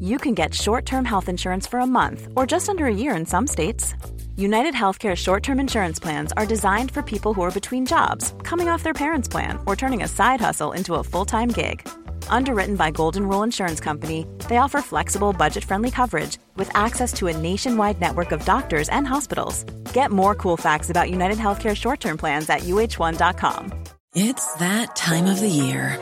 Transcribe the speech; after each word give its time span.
you 0.00 0.18
can 0.18 0.34
get 0.34 0.54
short 0.54 0.84
term 0.84 1.04
health 1.04 1.28
insurance 1.28 1.66
for 1.66 1.80
a 1.80 1.86
month 1.86 2.28
or 2.36 2.46
just 2.46 2.68
under 2.68 2.86
a 2.86 2.94
year 2.94 3.14
in 3.16 3.26
some 3.26 3.46
states. 3.46 3.94
United 4.36 4.74
Healthcare 4.74 5.16
short 5.16 5.42
term 5.42 5.58
insurance 5.60 5.98
plans 5.98 6.32
are 6.36 6.46
designed 6.46 6.90
for 6.90 7.02
people 7.02 7.34
who 7.34 7.42
are 7.42 7.50
between 7.50 7.86
jobs, 7.86 8.34
coming 8.42 8.68
off 8.68 8.82
their 8.82 8.94
parents' 8.94 9.28
plan, 9.28 9.58
or 9.66 9.74
turning 9.74 10.02
a 10.02 10.08
side 10.08 10.40
hustle 10.40 10.72
into 10.72 10.94
a 10.94 11.04
full 11.04 11.24
time 11.24 11.48
gig. 11.48 11.88
Underwritten 12.28 12.76
by 12.76 12.90
Golden 12.90 13.26
Rule 13.28 13.42
Insurance 13.42 13.80
Company, 13.80 14.26
they 14.48 14.58
offer 14.58 14.80
flexible, 14.80 15.32
budget 15.32 15.64
friendly 15.64 15.90
coverage 15.90 16.38
with 16.56 16.70
access 16.76 17.12
to 17.14 17.26
a 17.26 17.36
nationwide 17.36 18.00
network 18.00 18.32
of 18.32 18.44
doctors 18.44 18.88
and 18.90 19.06
hospitals. 19.06 19.64
Get 19.92 20.10
more 20.10 20.34
cool 20.34 20.56
facts 20.56 20.90
about 20.90 21.10
United 21.10 21.38
Healthcare 21.38 21.76
short 21.76 22.00
term 22.00 22.16
plans 22.16 22.48
at 22.48 22.60
uh1.com. 22.60 23.72
It's 24.14 24.54
that 24.54 24.96
time 24.96 25.26
of 25.26 25.40
the 25.40 25.48
year. 25.48 25.98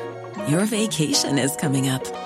Your 0.48 0.64
vacation 0.64 1.38
is 1.38 1.56
coming 1.56 1.88
up. 1.88 2.25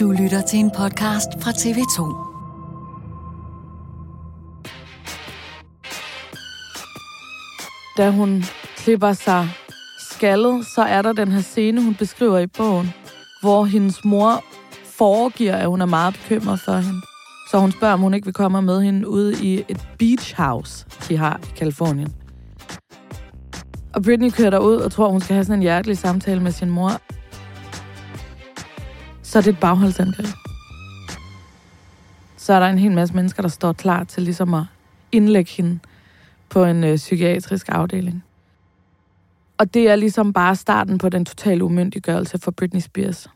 Du 0.00 0.10
lytter 0.10 0.42
til 0.42 0.58
en 0.58 0.70
podcast 0.70 1.28
fra 1.42 1.50
TV2. 1.50 2.00
Da 7.96 8.10
hun 8.10 8.44
klipper 8.76 9.12
sig 9.12 9.48
skaldet, 9.98 10.66
så 10.74 10.82
er 10.82 11.02
der 11.02 11.12
den 11.12 11.32
her 11.32 11.40
scene, 11.40 11.82
hun 11.84 11.94
beskriver 11.94 12.38
i 12.38 12.46
bogen, 12.46 12.94
hvor 13.40 13.64
hendes 13.64 14.04
mor 14.04 14.44
foregiver, 14.84 15.54
at 15.56 15.68
hun 15.68 15.80
er 15.80 15.86
meget 15.86 16.14
bekymret 16.14 16.60
for 16.60 16.72
hende. 16.72 17.00
Så 17.50 17.58
hun 17.58 17.72
spørger, 17.72 17.94
om 17.94 18.00
hun 18.00 18.14
ikke 18.14 18.24
vil 18.24 18.34
komme 18.34 18.62
med 18.62 18.82
hende 18.82 19.08
ude 19.08 19.34
i 19.42 19.64
et 19.68 19.88
beach 19.98 20.34
house, 20.36 20.86
de 21.08 21.16
har 21.16 21.40
i 21.42 21.56
Kalifornien. 21.56 22.14
Og 23.94 24.02
Britney 24.02 24.30
kører 24.30 24.50
derud 24.50 24.76
og 24.76 24.92
tror, 24.92 25.08
hun 25.08 25.20
skal 25.20 25.34
have 25.34 25.44
sådan 25.44 25.58
en 25.58 25.62
hjertelig 25.62 25.98
samtale 25.98 26.42
med 26.42 26.52
sin 26.52 26.70
mor. 26.70 26.92
Så 29.26 29.38
er 29.38 29.42
det 29.42 29.50
et 29.50 29.60
bagholdsangreb. 29.60 30.26
Så 32.36 32.52
er 32.52 32.60
der 32.60 32.66
en 32.66 32.78
hel 32.78 32.92
masse 32.92 33.14
mennesker, 33.14 33.42
der 33.42 33.48
står 33.48 33.72
klar 33.72 34.04
til 34.04 34.22
ligesom 34.22 34.54
at 34.54 34.64
indlægge 35.12 35.50
hende 35.50 35.78
på 36.48 36.64
en 36.64 36.84
øh, 36.84 36.96
psykiatrisk 36.96 37.68
afdeling. 37.68 38.24
Og 39.58 39.74
det 39.74 39.90
er 39.90 39.96
ligesom 39.96 40.32
bare 40.32 40.56
starten 40.56 40.98
på 40.98 41.08
den 41.08 41.24
totale 41.24 41.64
umyndiggørelse 41.64 42.38
for 42.38 42.50
Britney 42.50 42.80
Spears. 42.80 43.28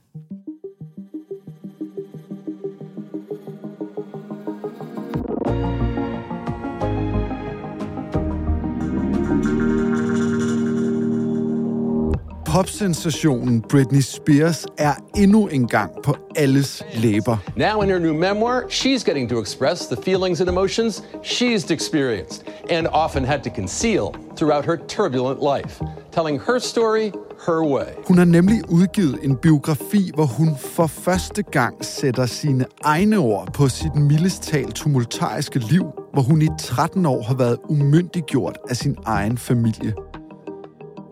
Popsensationen 12.50 13.60
Britney 13.60 14.00
Spears 14.00 14.66
er 14.78 14.94
endnu 15.16 15.46
en 15.46 15.68
gang 15.68 15.90
på 16.02 16.16
alles 16.36 16.82
læber. 16.94 17.36
Now, 17.56 17.82
in 17.82 17.88
her 17.88 17.98
new 17.98 18.14
memoir, 18.14 18.62
she's 18.68 19.04
getting 19.04 19.28
to 19.28 19.40
express 19.40 19.86
the 19.86 19.96
feelings 20.02 20.40
and 20.40 20.50
emotions 20.50 21.02
she's 21.22 21.70
experienced 21.70 22.44
and 22.70 22.86
often 22.92 23.24
had 23.24 23.40
to 23.42 23.50
conceal 23.50 24.14
throughout 24.36 24.64
her 24.64 24.76
turbulent 24.76 25.38
life, 25.54 25.84
telling 26.12 26.40
her 26.46 26.58
story 26.58 27.12
her 27.46 27.62
way. 27.62 27.86
Hun 28.08 28.18
har 28.18 28.24
nemlig 28.24 28.70
udgivet 28.70 29.18
en 29.22 29.36
biografi, 29.36 30.10
hvor 30.14 30.26
hun 30.26 30.56
for 30.56 30.86
første 30.86 31.42
gang 31.42 31.84
sætter 31.84 32.26
sine 32.26 32.64
egne 32.84 33.18
ord 33.18 33.52
på 33.52 33.68
sit 33.68 33.94
mildest 33.94 34.42
talt 34.42 34.74
tumultariske 34.74 35.58
liv, 35.58 35.84
hvor 36.12 36.22
hun 36.22 36.42
i 36.42 36.48
13 36.58 37.06
år 37.06 37.22
har 37.22 37.34
været 37.34 37.58
umyndiggjort 37.68 38.58
af 38.70 38.76
sin 38.76 38.96
egen 39.06 39.38
familie. 39.38 39.92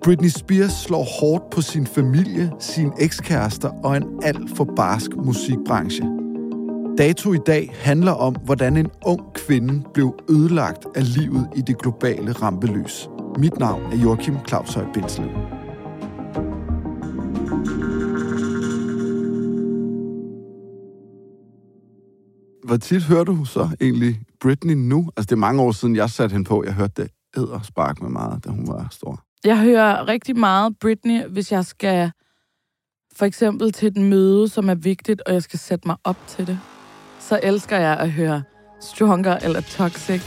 Britney 0.03 0.29
Spears 0.29 0.73
slår 0.73 1.07
hårdt 1.21 1.51
på 1.51 1.61
sin 1.61 1.87
familie, 1.87 2.53
sine 2.59 2.93
ekskærester 3.01 3.69
og 3.85 3.97
en 3.97 4.05
alt 4.23 4.57
for 4.57 4.65
barsk 4.77 5.17
musikbranche. 5.17 6.05
Dato 6.99 7.33
i 7.33 7.39
dag 7.47 7.71
handler 7.75 8.13
om, 8.13 8.35
hvordan 8.45 8.77
en 8.77 8.91
ung 9.07 9.21
kvinde 9.35 9.83
blev 9.95 10.15
ødelagt 10.31 10.87
af 10.95 11.15
livet 11.15 11.49
i 11.57 11.61
det 11.61 11.79
globale 11.79 12.33
rampelys. 12.33 13.09
Mit 13.39 13.59
navn 13.59 13.83
er 13.93 13.97
Joachim 13.97 14.37
Claus 14.49 14.75
Høj 14.75 14.85
Bindslev. 14.95 15.29
Hvor 22.65 22.77
tit 22.77 23.03
hører 23.03 23.25
du 23.25 23.45
så 23.45 23.69
egentlig 23.81 24.21
Britney 24.41 24.75
nu? 24.75 25.11
Altså, 25.17 25.27
det 25.27 25.33
er 25.33 25.37
mange 25.37 25.63
år 25.63 25.73
siden, 25.73 25.97
jeg 25.97 26.11
satte 26.11 26.33
hende 26.33 26.49
på. 26.49 26.65
Jeg 26.65 26.75
hørte 26.75 27.03
det 27.03 27.11
æderspark 27.37 28.03
med 28.03 28.11
meget, 28.11 28.45
da 28.45 28.51
hun 28.51 28.69
var 28.69 28.89
stor. 28.91 29.28
Jeg 29.45 29.59
hører 29.63 30.09
rigtig 30.09 30.37
meget 30.39 30.79
Britney, 30.81 31.25
hvis 31.29 31.53
jeg 31.53 31.65
skal 31.65 32.11
for 33.17 33.25
eksempel 33.25 33.73
til 33.73 33.89
et 33.89 33.97
møde, 33.97 34.49
som 34.49 34.69
er 34.71 34.75
vigtigt, 34.75 35.21
og 35.27 35.33
jeg 35.35 35.43
skal 35.43 35.59
sætte 35.59 35.89
mig 35.89 35.97
op 36.05 36.17
til 36.27 36.47
det. 36.47 36.61
Så 37.21 37.41
elsker 37.43 37.77
jeg 37.79 37.97
at 37.99 38.11
høre 38.13 38.43
Stronger 38.81 39.37
eller 39.37 39.61
Toxic. 39.61 40.23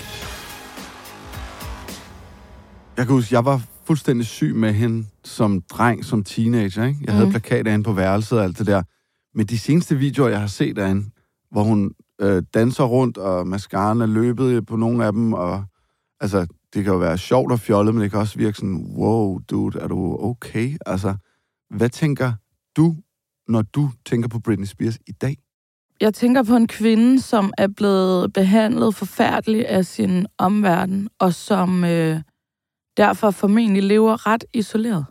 Jeg 2.98 3.06
kan 3.06 3.16
huske, 3.16 3.36
jeg 3.36 3.46
var 3.46 3.62
fuldstændig 3.86 4.26
syg 4.28 4.56
med 4.56 4.74
hende 4.74 5.08
som 5.24 5.62
dreng, 5.62 6.06
som 6.06 6.24
teenager. 6.24 6.84
Ikke? 6.86 7.00
Jeg 7.06 7.14
havde 7.14 7.26
Mm. 7.26 7.32
plakater 7.32 7.74
inde 7.74 7.84
på 7.84 7.94
værelset 7.94 8.38
og 8.38 8.44
alt 8.44 8.60
det 8.60 8.68
der. 8.68 8.84
Men 9.36 9.46
de 9.46 9.60
seneste 9.60 9.96
videoer, 9.96 10.30
jeg 10.30 10.40
har 10.40 10.48
set 10.48 10.78
af 10.78 10.88
hende, 10.88 11.06
hvor 11.52 11.64
hun 11.64 11.92
øh, 12.22 12.44
danser 12.54 12.84
rundt, 12.84 13.18
og 13.18 13.48
mascaraen 13.48 14.02
er 14.02 14.06
løbet 14.06 14.66
på 14.66 14.76
nogle 14.76 15.06
af 15.06 15.12
dem, 15.14 15.34
og 15.34 15.64
altså, 16.20 16.48
det 16.74 16.84
kan 16.84 16.94
jo 16.94 17.00
være 17.00 17.18
sjovt 17.18 17.52
og 17.52 17.59
fjollet, 17.59 17.96
men 17.96 18.04
det 18.04 18.12
kan 18.12 18.20
også 18.20 18.38
virke 18.38 18.58
sådan, 18.58 18.94
wow, 18.98 19.40
dude, 19.40 19.80
er 19.80 19.88
du 19.88 20.18
okay? 20.20 20.78
Altså, 20.86 21.16
hvad 21.70 21.90
tænker 21.90 22.34
du, 22.76 22.96
når 23.48 23.62
du 23.62 23.90
tænker 24.06 24.30
på 24.30 24.40
Britney 24.40 24.66
Spears 24.66 25.00
i 25.08 25.12
dag? 25.12 25.38
Jeg 26.02 26.14
tænker 26.14 26.44
på 26.44 26.56
en 26.56 26.68
kvinde, 26.68 27.22
som 27.22 27.54
er 27.58 27.68
blevet 27.68 28.34
behandlet 28.34 28.96
forfærdeligt 28.96 29.66
af 29.66 29.86
sin 29.86 30.26
omverden, 30.38 31.10
og 31.20 31.34
som 31.34 31.84
øh, 31.84 32.22
derfor 32.98 33.31
formentlig 33.31 33.84
lever 33.84 34.28
ret 34.28 34.44
isoleret. 34.54 35.06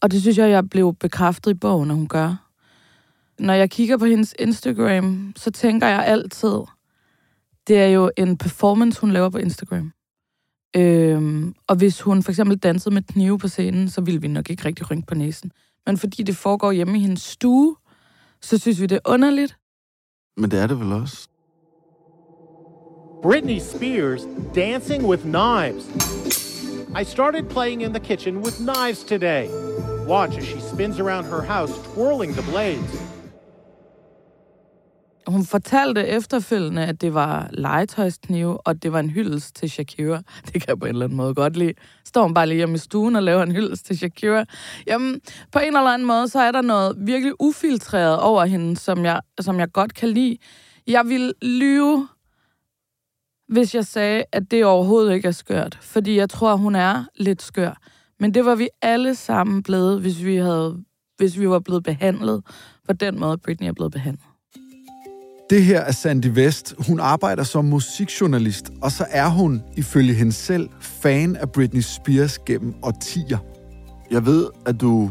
Og 0.00 0.10
det 0.10 0.20
synes 0.20 0.38
jeg, 0.38 0.50
jeg 0.50 0.70
blev 0.70 0.94
bekræftet 0.94 1.50
i 1.50 1.54
bogen, 1.54 1.90
at 1.90 1.96
hun 1.96 2.08
gør. 2.08 2.50
Når 3.38 3.54
jeg 3.54 3.70
kigger 3.70 3.96
på 3.96 4.04
hendes 4.04 4.34
Instagram, 4.38 5.32
så 5.36 5.50
tænker 5.50 5.86
jeg 5.86 6.06
altid, 6.06 6.58
det 7.66 7.78
er 7.78 7.86
jo 7.86 8.10
en 8.16 8.38
performance, 8.38 9.00
hun 9.00 9.10
laver 9.10 9.30
på 9.30 9.38
Instagram. 9.38 9.92
Øhm, 10.76 11.54
og 11.68 11.76
hvis 11.76 12.00
hun 12.00 12.22
for 12.22 12.32
eksempel 12.32 12.58
dansede 12.58 12.94
med 12.94 13.02
knive 13.02 13.38
på 13.38 13.48
scenen, 13.48 13.88
så 13.88 14.00
ville 14.00 14.20
vi 14.20 14.28
nok 14.28 14.50
ikke 14.50 14.64
rigtig 14.64 14.90
rynke 14.90 15.06
på 15.06 15.14
næsen. 15.14 15.50
Men 15.86 15.98
fordi 15.98 16.22
det 16.22 16.36
foregår 16.36 16.72
hjemme 16.72 16.98
i 16.98 17.00
hendes 17.00 17.22
stue, 17.22 17.76
så 18.42 18.58
synes 18.58 18.80
vi, 18.80 18.86
det 18.86 18.96
er 18.96 19.10
underligt. 19.12 19.56
Men 20.36 20.50
det 20.50 20.60
er 20.60 20.66
det 20.66 20.80
vel 20.80 20.92
også. 20.92 21.28
Britney 23.22 23.58
Spears 23.58 24.22
dancing 24.54 25.06
with 25.06 25.22
knives. 25.22 25.84
I 27.00 27.04
started 27.04 27.42
playing 27.48 27.82
in 27.82 27.92
the 27.92 28.00
kitchen 28.00 28.36
with 28.36 28.56
knives 28.58 29.04
today. 29.04 29.48
Watch 30.08 30.38
as 30.38 30.44
she 30.44 30.60
spins 30.60 31.00
around 31.00 31.26
her 31.26 31.42
house, 31.42 31.72
twirling 31.94 32.32
the 32.32 32.42
blades 32.50 33.15
hun 35.26 35.44
fortalte 35.44 36.06
efterfølgende, 36.06 36.86
at 36.86 37.00
det 37.00 37.14
var 37.14 37.48
legetøjsknive, 37.52 38.66
og 38.66 38.82
det 38.82 38.92
var 38.92 39.00
en 39.00 39.10
hyldest 39.10 39.56
til 39.56 39.70
Shakira. 39.70 40.22
Det 40.46 40.52
kan 40.52 40.64
jeg 40.68 40.78
på 40.78 40.86
en 40.86 40.92
eller 40.92 41.04
anden 41.04 41.16
måde 41.16 41.34
godt 41.34 41.56
lide. 41.56 41.72
Står 42.04 42.22
hun 42.22 42.34
bare 42.34 42.46
lige 42.46 42.56
hjemme 42.56 42.74
i 42.74 42.78
stuen 42.78 43.16
og 43.16 43.22
laver 43.22 43.42
en 43.42 43.52
hyldest 43.52 43.86
til 43.86 43.98
Shakira. 43.98 44.44
Jamen, 44.86 45.20
på 45.52 45.58
en 45.58 45.76
eller 45.76 45.90
anden 45.90 46.08
måde, 46.08 46.28
så 46.28 46.40
er 46.40 46.52
der 46.52 46.62
noget 46.62 46.96
virkelig 46.98 47.32
ufiltreret 47.40 48.20
over 48.20 48.44
hende, 48.44 48.76
som 48.76 49.04
jeg, 49.04 49.20
som 49.40 49.58
jeg 49.58 49.72
godt 49.72 49.94
kan 49.94 50.08
lide. 50.08 50.38
Jeg 50.86 51.06
vil 51.06 51.34
lyve, 51.42 52.08
hvis 53.48 53.74
jeg 53.74 53.86
sagde, 53.86 54.24
at 54.32 54.50
det 54.50 54.64
overhovedet 54.64 55.14
ikke 55.14 55.28
er 55.28 55.32
skørt. 55.32 55.78
Fordi 55.82 56.16
jeg 56.16 56.30
tror, 56.30 56.56
hun 56.56 56.74
er 56.74 57.04
lidt 57.16 57.42
skør. 57.42 57.80
Men 58.20 58.34
det 58.34 58.44
var 58.44 58.54
vi 58.54 58.68
alle 58.82 59.14
sammen 59.14 59.62
blevet, 59.62 60.00
hvis 60.00 60.24
vi, 60.24 60.36
havde, 60.36 60.84
hvis 61.16 61.38
vi 61.38 61.48
var 61.48 61.58
blevet 61.58 61.84
behandlet 61.84 62.42
på 62.86 62.92
den 62.92 63.20
måde, 63.20 63.38
Britney 63.38 63.68
er 63.68 63.72
blevet 63.72 63.92
behandlet. 63.92 64.25
Det 65.50 65.64
her 65.64 65.80
er 65.80 65.92
Sandy 65.92 66.26
West. 66.26 66.74
Hun 66.88 67.00
arbejder 67.00 67.42
som 67.42 67.64
musikjournalist, 67.64 68.70
og 68.82 68.92
så 68.92 69.06
er 69.10 69.28
hun, 69.28 69.62
ifølge 69.76 70.14
hende 70.14 70.32
selv, 70.32 70.68
fan 70.80 71.36
af 71.36 71.50
Britney 71.50 71.80
Spears 71.80 72.38
gennem 72.38 72.74
årtier. 72.82 73.38
Jeg 74.10 74.26
ved, 74.26 74.46
at 74.66 74.80
du 74.80 75.10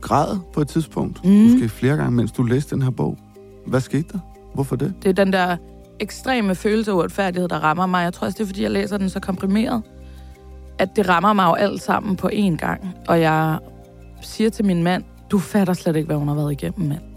græd 0.00 0.38
på 0.54 0.60
et 0.60 0.68
tidspunkt, 0.68 1.24
mm. 1.24 1.30
måske 1.30 1.68
flere 1.68 1.96
gange, 1.96 2.10
mens 2.10 2.32
du 2.32 2.42
læste 2.42 2.74
den 2.74 2.82
her 2.82 2.90
bog. 2.90 3.18
Hvad 3.66 3.80
skete 3.80 4.04
der? 4.12 4.18
Hvorfor 4.54 4.76
det? 4.76 4.94
Det 5.02 5.08
er 5.08 5.24
den 5.24 5.32
der 5.32 5.56
ekstreme 6.00 6.54
følelse 6.54 6.90
af 6.90 6.94
uretfærdighed, 6.94 7.48
der 7.48 7.58
rammer 7.58 7.86
mig. 7.86 8.02
Jeg 8.02 8.12
tror 8.12 8.26
også, 8.26 8.36
det 8.36 8.42
er, 8.42 8.46
fordi 8.46 8.62
jeg 8.62 8.70
læser 8.70 8.98
den 8.98 9.10
så 9.10 9.20
komprimeret, 9.20 9.82
at 10.78 10.88
det 10.96 11.08
rammer 11.08 11.32
mig 11.32 11.44
jo 11.44 11.52
alt 11.52 11.82
sammen 11.82 12.16
på 12.16 12.30
én 12.32 12.56
gang. 12.56 12.80
Og 13.08 13.20
jeg 13.20 13.58
siger 14.22 14.50
til 14.50 14.64
min 14.64 14.82
mand, 14.82 15.04
du 15.30 15.38
fatter 15.38 15.74
slet 15.74 15.96
ikke, 15.96 16.06
hvad 16.06 16.16
hun 16.16 16.28
har 16.28 16.34
været 16.34 16.52
igennem, 16.52 16.88
mand. 16.88 17.15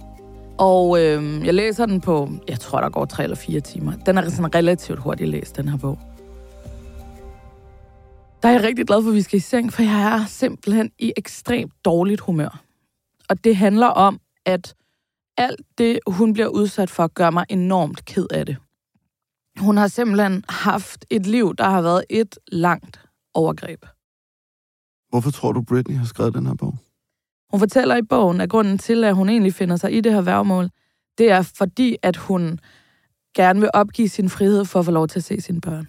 Og 0.59 0.99
øh, 0.99 1.45
jeg 1.45 1.53
læser 1.53 1.85
den 1.85 2.01
på, 2.01 2.29
jeg 2.47 2.59
tror, 2.59 2.81
der 2.81 2.89
går 2.89 3.05
tre 3.05 3.23
eller 3.23 3.35
fire 3.35 3.59
timer. 3.59 3.95
Den 4.05 4.17
er 4.17 4.29
sådan 4.29 4.55
relativt 4.55 4.99
hurtigt 4.99 5.29
læst, 5.29 5.55
den 5.55 5.67
her 5.67 5.77
bog. 5.77 5.99
Der 8.41 8.49
er 8.49 8.53
jeg 8.53 8.63
rigtig 8.63 8.87
glad 8.87 9.03
for, 9.03 9.09
at 9.09 9.15
vi 9.15 9.21
skal 9.21 9.37
i 9.37 9.39
seng, 9.39 9.73
for 9.73 9.81
jeg 9.81 10.15
er 10.15 10.25
simpelthen 10.25 10.91
i 10.99 11.13
ekstremt 11.17 11.73
dårligt 11.85 12.21
humør. 12.21 12.61
Og 13.29 13.43
det 13.43 13.55
handler 13.55 13.87
om, 13.87 14.19
at 14.45 14.75
alt 15.37 15.61
det, 15.77 15.99
hun 16.07 16.33
bliver 16.33 16.47
udsat 16.47 16.89
for, 16.89 17.07
gør 17.07 17.29
mig 17.29 17.45
enormt 17.49 18.05
ked 18.05 18.27
af 18.31 18.45
det. 18.45 18.57
Hun 19.59 19.77
har 19.77 19.87
simpelthen 19.87 20.43
haft 20.49 21.05
et 21.09 21.25
liv, 21.25 21.55
der 21.55 21.69
har 21.69 21.81
været 21.81 22.03
et 22.09 22.39
langt 22.51 23.01
overgreb. 23.33 23.85
Hvorfor 25.09 25.31
tror 25.31 25.51
du, 25.51 25.61
Britney 25.61 25.95
har 25.95 26.05
skrevet 26.05 26.33
den 26.33 26.45
her 26.45 26.53
bog? 26.53 26.75
Hun 27.51 27.59
fortæller 27.59 27.95
i 27.95 28.01
bogen, 28.01 28.41
at 28.41 28.49
grunden 28.49 28.77
til, 28.77 29.03
at 29.03 29.15
hun 29.15 29.29
egentlig 29.29 29.53
finder 29.53 29.75
sig 29.75 29.93
i 29.93 30.01
det 30.01 30.13
her 30.13 30.21
værgemål, 30.21 30.69
det 31.17 31.31
er 31.31 31.41
fordi, 31.41 31.97
at 32.01 32.15
hun 32.17 32.59
gerne 33.35 33.59
vil 33.59 33.69
opgive 33.73 34.09
sin 34.09 34.29
frihed 34.29 34.65
for 34.65 34.79
at 34.79 34.85
få 34.85 34.91
lov 34.91 35.07
til 35.07 35.19
at 35.19 35.23
se 35.23 35.41
sine 35.41 35.61
børn. 35.61 35.87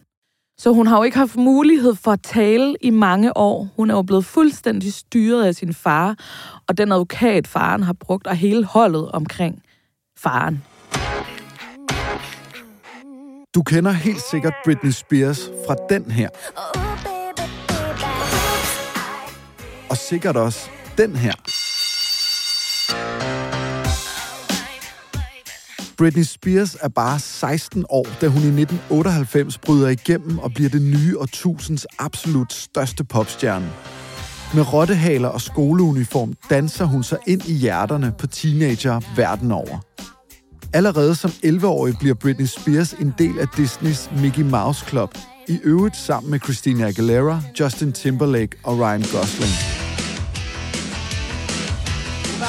Så 0.59 0.73
hun 0.73 0.87
har 0.87 0.97
jo 0.97 1.03
ikke 1.03 1.17
haft 1.17 1.37
mulighed 1.37 1.95
for 1.95 2.13
at 2.13 2.23
tale 2.23 2.77
i 2.81 2.91
mange 2.91 3.37
år. 3.37 3.69
Hun 3.77 3.91
er 3.91 3.95
jo 3.95 4.03
blevet 4.03 4.25
fuldstændig 4.25 4.93
styret 4.93 5.45
af 5.45 5.55
sin 5.55 5.75
far, 5.75 6.17
og 6.69 6.79
den 6.79 6.93
advokat, 6.93 7.47
faren 7.47 7.83
har 7.83 7.93
brugt, 7.93 8.27
og 8.27 8.37
hele 8.37 8.65
holdet 8.65 9.11
omkring 9.11 9.63
faren. 10.19 10.65
Du 13.55 13.63
kender 13.63 13.91
helt 13.91 14.23
sikkert 14.31 14.55
Britney 14.65 14.91
Spears 14.91 15.51
fra 15.67 15.77
den 15.91 16.11
her. 16.11 16.29
Og 19.91 19.97
sikkert 19.97 20.37
også 20.37 20.71
den 21.01 21.17
her. 21.17 21.33
Britney 25.97 26.23
Spears 26.23 26.77
er 26.81 26.89
bare 26.89 27.19
16 27.19 27.85
år, 27.89 28.07
da 28.21 28.27
hun 28.27 28.43
i 28.43 28.47
1998 28.47 29.59
bryder 29.59 29.89
igennem 29.89 30.39
og 30.39 30.53
bliver 30.55 30.71
det 30.71 30.83
nye 30.83 31.19
årtusinds 31.19 31.87
absolut 31.99 32.53
største 32.53 33.05
popstjerne. 33.05 33.71
Med 34.55 34.73
rottehaler 34.73 35.29
og 35.29 35.41
skoleuniform 35.41 36.35
danser 36.51 36.85
hun 36.85 37.03
sig 37.03 37.19
ind 37.27 37.49
i 37.49 37.53
hjerterne 37.53 38.13
på 38.19 38.27
teenager 38.27 39.01
verden 39.17 39.53
over. 39.53 39.79
Allerede 40.73 41.15
som 41.15 41.31
11-årig 41.31 41.95
bliver 41.99 42.15
Britney 42.15 42.47
Spears 42.47 42.93
en 42.93 43.15
del 43.19 43.39
af 43.39 43.47
Disneys 43.57 44.11
Mickey 44.17 44.43
Mouse 44.43 44.87
Club, 44.87 45.19
i 45.49 45.59
øvrigt 45.65 45.97
sammen 45.97 46.31
med 46.31 46.41
Christina 46.41 46.89
Aguilera, 46.89 47.43
Justin 47.61 47.93
Timberlake 47.93 48.57
og 48.65 48.79
Ryan 48.79 49.05
Gosling. 49.13 49.80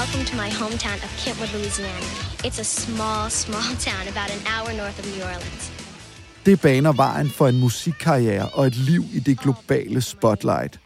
Welcome 0.01 0.25
to 0.25 0.36
my 0.36 0.50
hometown 0.62 1.00
of 1.06 1.12
Kentwood, 1.24 1.51
Louisiana. 1.53 2.06
It's 2.48 2.59
a 2.59 2.63
small, 2.63 3.30
small 3.30 3.71
town 3.88 4.03
about 4.13 4.30
an 4.36 4.42
hour 4.51 4.69
north 4.81 5.00
of 5.00 5.06
New 5.06 5.24
Orleans. 5.24 5.71
Det 6.45 6.62
baner 6.62 6.92
vejen 6.92 7.30
for 7.30 7.48
en 7.48 7.59
musikkarriere 7.59 8.50
og 8.50 8.68
et 8.68 8.75
liv 8.75 9.03
i 9.13 9.19
det 9.19 9.39
globale 9.39 10.01
spotlight. 10.01 10.80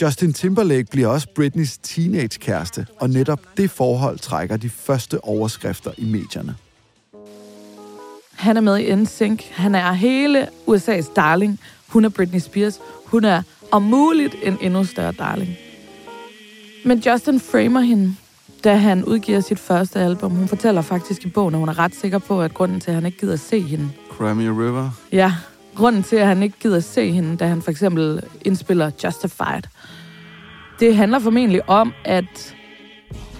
Justin 0.00 0.32
Timberlake 0.32 0.84
bliver 0.90 1.08
også 1.08 1.28
Britneys 1.34 1.78
teenage-kæreste, 1.78 2.86
og 3.00 3.10
netop 3.10 3.40
det 3.56 3.70
forhold 3.70 4.18
trækker 4.18 4.56
de 4.56 4.70
første 4.70 5.24
overskrifter 5.24 5.90
i 5.98 6.04
medierne. 6.04 6.56
Han 8.32 8.56
er 8.56 8.60
med 8.60 8.78
i 8.78 8.94
NSYNC. 8.94 9.44
Han 9.50 9.74
er 9.74 9.92
hele 9.92 10.48
USA's 10.68 11.14
darling. 11.14 11.60
Hun 11.86 12.04
er 12.04 12.08
Britney 12.08 12.40
Spears. 12.40 12.80
Hun 13.04 13.24
er 13.24 13.42
om 13.70 13.82
muligt 13.82 14.36
en 14.42 14.58
endnu 14.60 14.84
større 14.84 15.12
darling. 15.12 15.56
Men 16.84 16.98
Justin 16.98 17.40
framer 17.40 17.80
hende, 17.80 18.16
da 18.64 18.74
han 18.74 19.04
udgiver 19.04 19.40
sit 19.40 19.58
første 19.58 20.00
album. 20.00 20.30
Hun 20.30 20.48
fortæller 20.48 20.82
faktisk 20.82 21.24
i 21.24 21.28
bogen, 21.28 21.54
at 21.54 21.58
hun 21.58 21.68
er 21.68 21.78
ret 21.78 21.94
sikker 21.94 22.18
på, 22.18 22.42
at 22.42 22.54
grunden 22.54 22.80
til, 22.80 22.90
at 22.90 22.94
han 22.94 23.06
ikke 23.06 23.18
gider 23.18 23.36
se 23.36 23.60
hende, 23.60 23.90
Cry 24.10 24.32
Me 24.32 24.44
a 24.44 24.50
River. 24.50 24.90
Ja, 25.12 25.32
grunden 25.74 26.02
til, 26.02 26.16
at 26.16 26.26
han 26.26 26.42
ikke 26.42 26.56
gider 26.60 26.80
se 26.80 27.12
hende, 27.12 27.36
da 27.36 27.46
han 27.46 27.62
for 27.62 27.70
eksempel 27.70 28.20
indspiller 28.44 28.90
Justified, 29.04 29.62
det 30.80 30.96
handler 30.96 31.18
formentlig 31.18 31.70
om, 31.70 31.92
at 32.04 32.54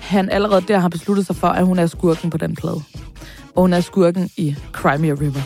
han 0.01 0.31
allerede 0.31 0.61
der 0.69 0.79
har 0.79 0.89
besluttet 0.89 1.27
sig 1.27 1.37
for, 1.37 1.49
at 1.49 1.67
hun 1.67 1.79
er 1.79 1.87
skurken 1.87 2.31
på 2.31 2.39
den 2.39 2.55
plade. 2.55 2.83
Og 3.55 3.63
hun 3.63 3.73
er 3.73 3.81
skurken 3.81 4.31
i 4.37 4.57
Cry 4.73 4.97
Me 4.99 5.09
a 5.09 5.15
River. 5.15 5.43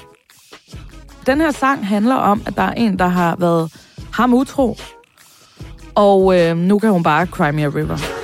Den 1.27 1.41
her 1.41 1.51
sang 1.51 1.87
handler 1.87 2.15
om, 2.15 2.43
at 2.47 2.57
der 2.57 2.63
er 2.63 2.73
en, 2.73 2.99
der 2.99 3.07
har 3.07 3.37
været 3.37 3.73
ham 4.13 4.35
utro, 4.35 4.77
og 5.95 6.39
øh, 6.39 6.57
nu 6.57 6.79
kan 6.79 6.91
hun 6.91 7.03
bare 7.03 7.27
Cry 7.27 7.51
Me 7.51 7.65
a 7.65 7.69
River. 7.69 8.20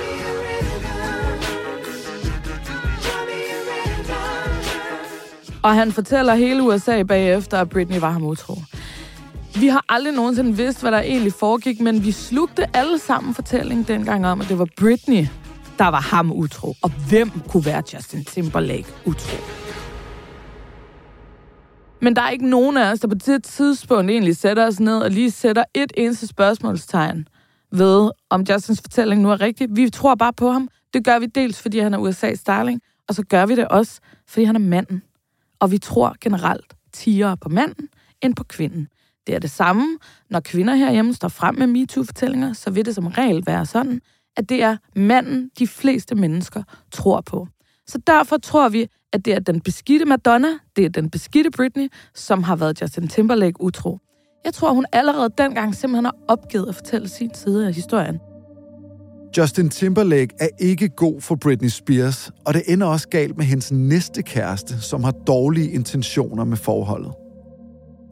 Og 5.67 5.75
han 5.75 5.91
fortæller 5.91 6.35
hele 6.35 6.63
USA 6.63 7.03
bagefter, 7.03 7.57
at 7.57 7.69
Britney 7.69 7.99
var 7.99 8.09
ham 8.09 8.23
utro. 8.23 8.53
Vi 9.59 9.67
har 9.67 9.85
aldrig 9.89 10.13
nogensinde 10.13 10.57
vidst, 10.57 10.81
hvad 10.81 10.91
der 10.91 10.99
egentlig 10.99 11.33
foregik, 11.33 11.79
men 11.79 12.03
vi 12.03 12.11
slugte 12.11 12.77
alle 12.77 12.99
sammen 12.99 13.33
fortællingen 13.33 13.85
dengang 13.87 14.27
om, 14.27 14.41
at 14.41 14.49
det 14.49 14.59
var 14.59 14.67
Britney, 14.77 15.25
der 15.77 15.87
var 15.87 16.01
ham 16.01 16.31
utro. 16.31 16.75
Og 16.81 16.91
hvem 17.09 17.31
kunne 17.47 17.65
være 17.65 17.83
Justin 17.93 18.23
Timberlake 18.23 18.85
utro? 19.05 19.37
Men 22.01 22.15
der 22.15 22.21
er 22.21 22.29
ikke 22.29 22.49
nogen 22.49 22.77
af 22.77 22.91
os, 22.91 22.99
der 22.99 23.07
på 23.07 23.15
det 23.15 23.43
tidspunkt 23.43 24.11
egentlig 24.11 24.37
sætter 24.37 24.67
os 24.67 24.79
ned 24.79 24.97
og 24.97 25.11
lige 25.11 25.31
sætter 25.31 25.63
et 25.73 25.93
eneste 25.97 26.27
spørgsmålstegn 26.27 27.27
ved, 27.71 28.11
om 28.29 28.41
Justins 28.41 28.81
fortælling 28.81 29.21
nu 29.21 29.31
er 29.31 29.41
rigtig. 29.41 29.67
Vi 29.71 29.89
tror 29.89 30.15
bare 30.15 30.33
på 30.33 30.51
ham. 30.51 30.69
Det 30.93 31.05
gør 31.05 31.19
vi 31.19 31.25
dels, 31.25 31.61
fordi 31.61 31.79
han 31.79 31.93
er 31.93 31.97
USA's 31.97 32.43
darling, 32.47 32.81
og 33.07 33.15
så 33.15 33.23
gør 33.29 33.45
vi 33.45 33.55
det 33.55 33.67
også, 33.67 33.99
fordi 34.27 34.43
han 34.43 34.55
er 34.55 34.59
manden. 34.59 35.01
Og 35.59 35.71
vi 35.71 35.77
tror 35.77 36.15
generelt 36.21 36.75
tigere 36.93 37.37
på 37.37 37.49
manden 37.49 37.89
end 38.21 38.35
på 38.35 38.43
kvinden. 38.43 38.87
Det 39.27 39.35
er 39.35 39.39
det 39.39 39.51
samme, 39.51 39.97
når 40.29 40.39
kvinder 40.39 40.75
herhjemme 40.75 41.13
står 41.13 41.27
frem 41.27 41.55
med 41.55 41.67
MeToo-fortællinger, 41.67 42.53
så 42.53 42.69
vil 42.69 42.85
det 42.85 42.95
som 42.95 43.07
regel 43.07 43.43
være 43.45 43.65
sådan, 43.65 44.01
at 44.37 44.49
det 44.49 44.63
er 44.63 44.77
manden, 44.95 45.51
de 45.59 45.67
fleste 45.67 46.15
mennesker 46.15 46.63
tror 46.91 47.21
på. 47.21 47.47
Så 47.87 47.97
derfor 48.07 48.37
tror 48.37 48.69
vi, 48.69 48.87
at 49.13 49.25
det 49.25 49.33
er 49.33 49.39
den 49.39 49.61
beskidte 49.61 50.05
Madonna, 50.05 50.47
det 50.75 50.85
er 50.85 50.89
den 50.89 51.09
beskidte 51.09 51.51
Britney, 51.51 51.87
som 52.13 52.43
har 52.43 52.55
været 52.55 52.81
Justin 52.81 53.07
Timberlake 53.07 53.61
utro. 53.61 53.99
Jeg 54.45 54.53
tror, 54.53 54.73
hun 54.73 54.85
allerede 54.91 55.29
dengang 55.37 55.75
simpelthen 55.75 56.05
har 56.05 56.15
opgivet 56.27 56.69
at 56.69 56.75
fortælle 56.75 57.07
sin 57.07 57.33
side 57.33 57.67
af 57.67 57.73
historien. 57.73 58.19
Justin 59.37 59.69
Timberlake 59.69 60.35
er 60.39 60.47
ikke 60.59 60.89
god 60.89 61.21
for 61.21 61.35
Britney 61.35 61.69
Spears, 61.69 62.31
og 62.45 62.53
det 62.53 62.61
ender 62.67 62.87
også 62.87 63.07
galt 63.07 63.37
med 63.37 63.45
hendes 63.45 63.71
næste 63.71 64.23
kæreste, 64.23 64.81
som 64.81 65.03
har 65.03 65.11
dårlige 65.11 65.71
intentioner 65.71 66.43
med 66.43 66.57
forholdet. 66.57 67.11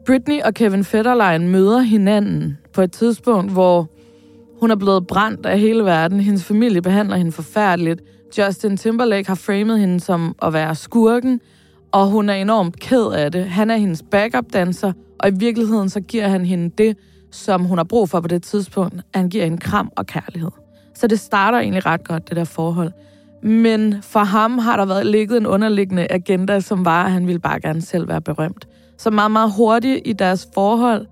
Britney 0.06 0.40
og 0.42 0.54
Kevin 0.54 0.84
Federline 0.84 1.48
møder 1.48 1.80
hinanden 1.80 2.58
på 2.74 2.82
et 2.82 2.92
tidspunkt, 2.92 3.52
hvor 3.52 3.90
hun 4.60 4.70
er 4.70 4.76
blevet 4.76 5.06
brændt 5.06 5.46
af 5.46 5.60
hele 5.60 5.84
verden. 5.84 6.20
Hendes 6.20 6.44
familie 6.44 6.82
behandler 6.82 7.16
hende 7.16 7.32
forfærdeligt. 7.32 8.02
Justin 8.38 8.76
Timberlake 8.76 9.28
har 9.28 9.34
framet 9.34 9.80
hende 9.80 10.00
som 10.00 10.34
at 10.42 10.52
være 10.52 10.74
skurken, 10.74 11.40
og 11.92 12.06
hun 12.06 12.28
er 12.28 12.34
enormt 12.34 12.80
ked 12.80 13.06
af 13.12 13.32
det. 13.32 13.44
Han 13.44 13.70
er 13.70 13.76
hendes 13.76 14.02
backup-danser, 14.10 14.92
og 15.20 15.28
i 15.28 15.32
virkeligheden 15.36 15.88
så 15.88 16.00
giver 16.00 16.28
han 16.28 16.44
hende 16.44 16.70
det, 16.78 16.96
som 17.32 17.64
hun 17.64 17.78
har 17.78 17.84
brug 17.84 18.08
for 18.08 18.20
på 18.20 18.28
det 18.28 18.42
tidspunkt. 18.42 19.00
Han 19.14 19.28
giver 19.28 19.44
hende 19.44 19.58
kram 19.58 19.90
og 19.96 20.06
kærlighed. 20.06 20.65
Så 20.96 21.06
det 21.06 21.20
starter 21.20 21.58
egentlig 21.58 21.86
ret 21.86 22.04
godt, 22.04 22.28
det 22.28 22.36
der 22.36 22.44
forhold. 22.44 22.92
Men 23.42 24.02
for 24.02 24.20
ham 24.20 24.58
har 24.58 24.76
der 24.76 24.84
været 24.84 25.06
ligget 25.06 25.36
en 25.36 25.46
underliggende 25.46 26.06
agenda, 26.12 26.60
som 26.60 26.84
var, 26.84 27.04
at 27.04 27.12
han 27.12 27.26
ville 27.26 27.38
bare 27.38 27.60
gerne 27.60 27.82
selv 27.82 28.08
være 28.08 28.20
berømt. 28.20 28.68
Så 28.98 29.10
meget, 29.10 29.30
meget 29.30 29.52
hurtigt 29.56 30.00
i 30.04 30.12
deres 30.12 30.48
forhold, 30.54 31.06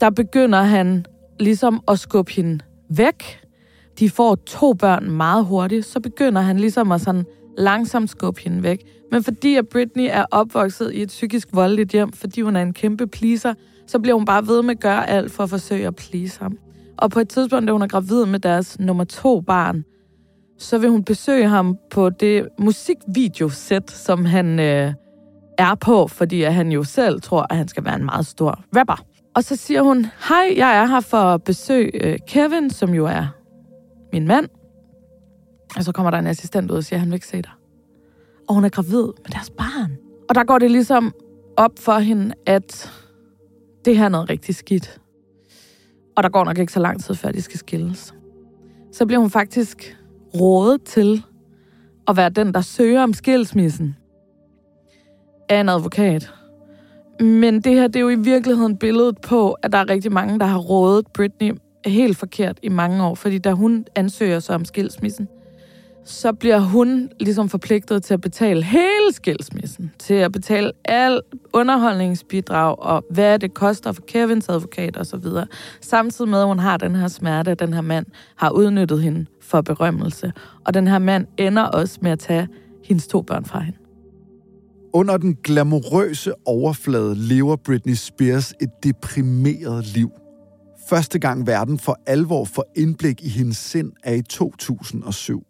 der 0.00 0.10
begynder 0.10 0.62
han 0.62 1.06
ligesom 1.40 1.80
at 1.88 1.98
skubbe 1.98 2.32
hende 2.32 2.58
væk. 2.90 3.40
De 3.98 4.10
får 4.10 4.34
to 4.34 4.72
børn 4.72 5.10
meget 5.10 5.44
hurtigt, 5.44 5.86
så 5.86 6.00
begynder 6.00 6.40
han 6.40 6.56
ligesom 6.56 6.92
at 6.92 7.00
sådan 7.00 7.24
langsomt 7.58 8.10
skubbe 8.10 8.40
hende 8.40 8.62
væk. 8.62 8.78
Men 9.10 9.22
fordi 9.22 9.56
at 9.56 9.68
Britney 9.68 10.08
er 10.10 10.24
opvokset 10.30 10.94
i 10.94 11.02
et 11.02 11.08
psykisk 11.08 11.48
voldeligt 11.52 11.90
hjem, 11.90 12.12
fordi 12.12 12.40
hun 12.40 12.56
er 12.56 12.62
en 12.62 12.72
kæmpe 12.72 13.06
pleaser, 13.06 13.54
så 13.86 13.98
bliver 13.98 14.14
hun 14.14 14.24
bare 14.24 14.46
ved 14.46 14.62
med 14.62 14.70
at 14.70 14.80
gøre 14.80 15.10
alt 15.10 15.32
for 15.32 15.42
at 15.42 15.50
forsøge 15.50 15.86
at 15.86 15.96
please 15.96 16.40
ham. 16.40 16.58
Og 17.02 17.10
på 17.10 17.20
et 17.20 17.28
tidspunkt, 17.28 17.66
da 17.66 17.72
hun 17.72 17.82
er 17.82 17.86
gravid 17.86 18.26
med 18.26 18.38
deres 18.38 18.80
nummer 18.80 19.04
to 19.04 19.40
barn, 19.40 19.84
så 20.58 20.78
vil 20.78 20.90
hun 20.90 21.04
besøge 21.04 21.48
ham 21.48 21.78
på 21.90 22.10
det 22.10 22.48
musikvideosæt, 22.58 23.90
som 23.90 24.24
han 24.24 24.60
øh, 24.60 24.92
er 25.58 25.74
på, 25.74 26.06
fordi 26.06 26.42
at 26.42 26.54
han 26.54 26.72
jo 26.72 26.84
selv 26.84 27.20
tror, 27.20 27.46
at 27.50 27.56
han 27.56 27.68
skal 27.68 27.84
være 27.84 27.94
en 27.94 28.04
meget 28.04 28.26
stor 28.26 28.64
rapper. 28.76 29.04
Og 29.34 29.44
så 29.44 29.56
siger 29.56 29.82
hun, 29.82 30.06
hej, 30.28 30.54
jeg 30.56 30.76
er 30.76 30.86
her 30.86 31.00
for 31.00 31.16
at 31.16 31.44
besøge 31.44 32.06
øh, 32.06 32.18
Kevin, 32.26 32.70
som 32.70 32.94
jo 32.94 33.06
er 33.06 33.26
min 34.12 34.26
mand. 34.26 34.48
Og 35.76 35.84
så 35.84 35.92
kommer 35.92 36.10
der 36.10 36.18
en 36.18 36.26
assistent 36.26 36.70
ud 36.70 36.76
og 36.76 36.84
siger, 36.84 36.96
at 36.96 37.00
han 37.00 37.10
vil 37.10 37.14
ikke 37.14 37.26
se 37.26 37.42
dig. 37.42 37.52
Og 38.48 38.54
hun 38.54 38.64
er 38.64 38.68
gravid 38.68 39.04
med 39.04 39.30
deres 39.32 39.50
barn. 39.50 39.96
Og 40.28 40.34
der 40.34 40.44
går 40.44 40.58
det 40.58 40.70
ligesom 40.70 41.14
op 41.56 41.72
for 41.78 41.98
hende, 41.98 42.34
at 42.46 42.92
det 43.84 43.98
her 43.98 44.04
er 44.04 44.08
noget 44.08 44.30
rigtig 44.30 44.54
skidt. 44.54 45.01
Og 46.16 46.22
der 46.22 46.28
går 46.28 46.44
nok 46.44 46.58
ikke 46.58 46.72
så 46.72 46.80
lang 46.80 47.02
tid, 47.04 47.14
før 47.14 47.32
de 47.32 47.42
skal 47.42 47.58
skilles. 47.58 48.14
Så 48.92 49.06
bliver 49.06 49.20
hun 49.20 49.30
faktisk 49.30 49.96
rådet 50.40 50.82
til 50.82 51.22
at 52.08 52.16
være 52.16 52.30
den, 52.30 52.54
der 52.54 52.60
søger 52.60 53.02
om 53.02 53.12
skilsmissen 53.12 53.96
af 55.48 55.60
en 55.60 55.68
advokat. 55.68 56.32
Men 57.20 57.60
det 57.60 57.74
her, 57.74 57.86
det 57.86 57.96
er 57.96 58.00
jo 58.00 58.08
i 58.08 58.18
virkeligheden 58.18 58.76
billedet 58.76 59.18
på, 59.20 59.52
at 59.52 59.72
der 59.72 59.78
er 59.78 59.88
rigtig 59.88 60.12
mange, 60.12 60.38
der 60.38 60.46
har 60.46 60.58
rådet 60.58 61.06
Britney 61.14 61.52
helt 61.86 62.16
forkert 62.16 62.58
i 62.62 62.68
mange 62.68 63.04
år. 63.04 63.14
Fordi 63.14 63.38
da 63.38 63.52
hun 63.52 63.86
ansøger 63.96 64.40
sig 64.40 64.54
om 64.54 64.64
skilsmissen, 64.64 65.28
så 66.04 66.32
bliver 66.32 66.58
hun 66.58 67.10
ligesom 67.20 67.48
forpligtet 67.48 68.02
til 68.02 68.14
at 68.14 68.20
betale 68.20 68.64
hele 68.64 69.12
skilsmissen, 69.12 69.92
til 69.98 70.14
at 70.14 70.32
betale 70.32 70.72
al 70.84 71.20
underholdningsbidrag 71.52 72.78
og 72.78 73.04
hvad 73.10 73.38
det 73.38 73.54
koster 73.54 73.92
for 73.92 74.02
Kevins 74.02 74.48
advokat 74.48 74.96
og 74.96 75.06
så 75.06 75.16
videre. 75.16 75.46
Samtidig 75.80 76.30
med, 76.30 76.40
at 76.40 76.46
hun 76.46 76.58
har 76.58 76.76
den 76.76 76.94
her 76.94 77.08
smerte, 77.08 77.50
at 77.50 77.58
den 77.58 77.74
her 77.74 77.80
mand 77.80 78.06
har 78.36 78.50
udnyttet 78.50 79.02
hende 79.02 79.26
for 79.40 79.60
berømmelse. 79.60 80.32
Og 80.66 80.74
den 80.74 80.88
her 80.88 80.98
mand 80.98 81.26
ender 81.38 81.62
også 81.62 81.98
med 82.02 82.10
at 82.10 82.18
tage 82.18 82.48
hendes 82.84 83.06
to 83.06 83.22
børn 83.22 83.44
fra 83.44 83.60
hende. 83.60 83.78
Under 84.94 85.16
den 85.16 85.34
glamourøse 85.44 86.32
overflade 86.46 87.14
lever 87.14 87.56
Britney 87.56 87.94
Spears 87.94 88.52
et 88.60 88.70
deprimeret 88.82 89.86
liv. 89.86 90.10
Første 90.88 91.18
gang 91.18 91.46
verden 91.46 91.78
for 91.78 91.98
alvor 92.06 92.44
får 92.44 92.64
indblik 92.76 93.22
i 93.22 93.28
hendes 93.28 93.56
sind 93.56 93.92
er 94.04 94.14
i 94.14 94.22
2007. 94.22 95.46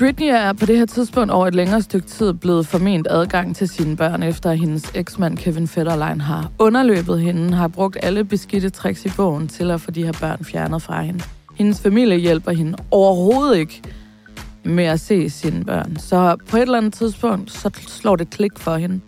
Britney 0.00 0.26
er 0.26 0.52
på 0.52 0.66
det 0.66 0.78
her 0.78 0.86
tidspunkt 0.86 1.30
over 1.32 1.46
et 1.46 1.54
længere 1.54 1.82
stykke 1.82 2.06
tid 2.06 2.32
blevet 2.32 2.66
forment 2.66 3.06
adgang 3.10 3.56
til 3.56 3.68
sine 3.68 3.96
børn, 3.96 4.22
efter 4.22 4.50
at 4.50 4.58
hendes 4.58 4.92
eksmand 4.94 5.38
Kevin 5.38 5.68
Federline 5.68 6.20
har 6.20 6.50
underløbet 6.58 7.20
hende, 7.20 7.52
har 7.54 7.68
brugt 7.68 7.96
alle 8.02 8.24
beskidte 8.24 8.70
tricks 8.70 9.04
i 9.04 9.08
bogen 9.16 9.48
til 9.48 9.70
at 9.70 9.80
få 9.80 9.90
de 9.90 10.04
her 10.04 10.12
børn 10.20 10.44
fjernet 10.44 10.82
fra 10.82 11.02
hende. 11.02 11.24
Hendes 11.54 11.80
familie 11.80 12.18
hjælper 12.18 12.52
hende 12.52 12.78
overhovedet 12.90 13.56
ikke 13.56 13.82
med 14.64 14.84
at 14.84 15.00
se 15.00 15.30
sine 15.30 15.64
børn. 15.64 15.96
Så 15.96 16.36
på 16.48 16.56
et 16.56 16.62
eller 16.62 16.78
andet 16.78 16.94
tidspunkt, 16.94 17.50
så 17.50 17.70
slår 17.74 18.16
det 18.16 18.30
klik 18.30 18.58
for 18.58 18.76
hende, 18.76 19.00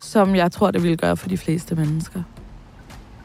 som 0.00 0.36
jeg 0.36 0.52
tror, 0.52 0.70
det 0.70 0.82
ville 0.82 0.96
gøre 0.96 1.16
for 1.16 1.28
de 1.28 1.36
fleste 1.36 1.74
mennesker. 1.74 2.22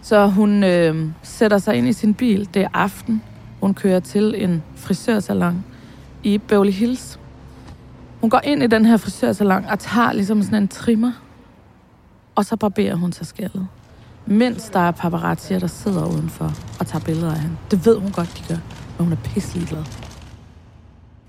Så 0.01 0.27
hun 0.27 0.63
øh, 0.63 1.05
sætter 1.23 1.57
sig 1.57 1.75
ind 1.75 1.87
i 1.87 1.93
sin 1.93 2.13
bil. 2.13 2.49
Det 2.53 2.61
er 2.61 2.69
aften. 2.73 3.21
Hun 3.59 3.73
kører 3.73 3.99
til 3.99 4.43
en 4.43 4.63
frisørsalon 4.75 5.63
i 6.23 6.37
Beverly 6.37 6.71
Hills. 6.71 7.19
Hun 8.21 8.29
går 8.29 8.41
ind 8.43 8.63
i 8.63 8.67
den 8.67 8.85
her 8.85 8.97
frisørsalon 8.97 9.65
og 9.65 9.79
tager 9.79 10.13
ligesom 10.13 10.43
sådan 10.43 10.63
en 10.63 10.67
trimmer, 10.67 11.11
og 12.35 12.45
så 12.45 12.55
barberer 12.55 12.95
hun 12.95 13.11
sig 13.11 13.27
skaldet. 13.27 13.67
Mens 14.25 14.69
der 14.69 14.79
er 14.79 14.91
paparazzier, 14.91 15.59
der 15.59 15.67
sidder 15.67 16.05
udenfor 16.05 16.53
og 16.79 16.87
tager 16.87 17.05
billeder 17.05 17.31
af 17.31 17.39
hende. 17.39 17.55
Det 17.71 17.85
ved 17.85 17.97
hun 17.97 18.11
godt, 18.11 18.37
de 18.37 18.53
gør, 18.53 18.59
men 18.97 19.05
hun 19.05 19.11
er 19.13 19.17
pisselig 19.23 19.67
glad. 19.67 19.83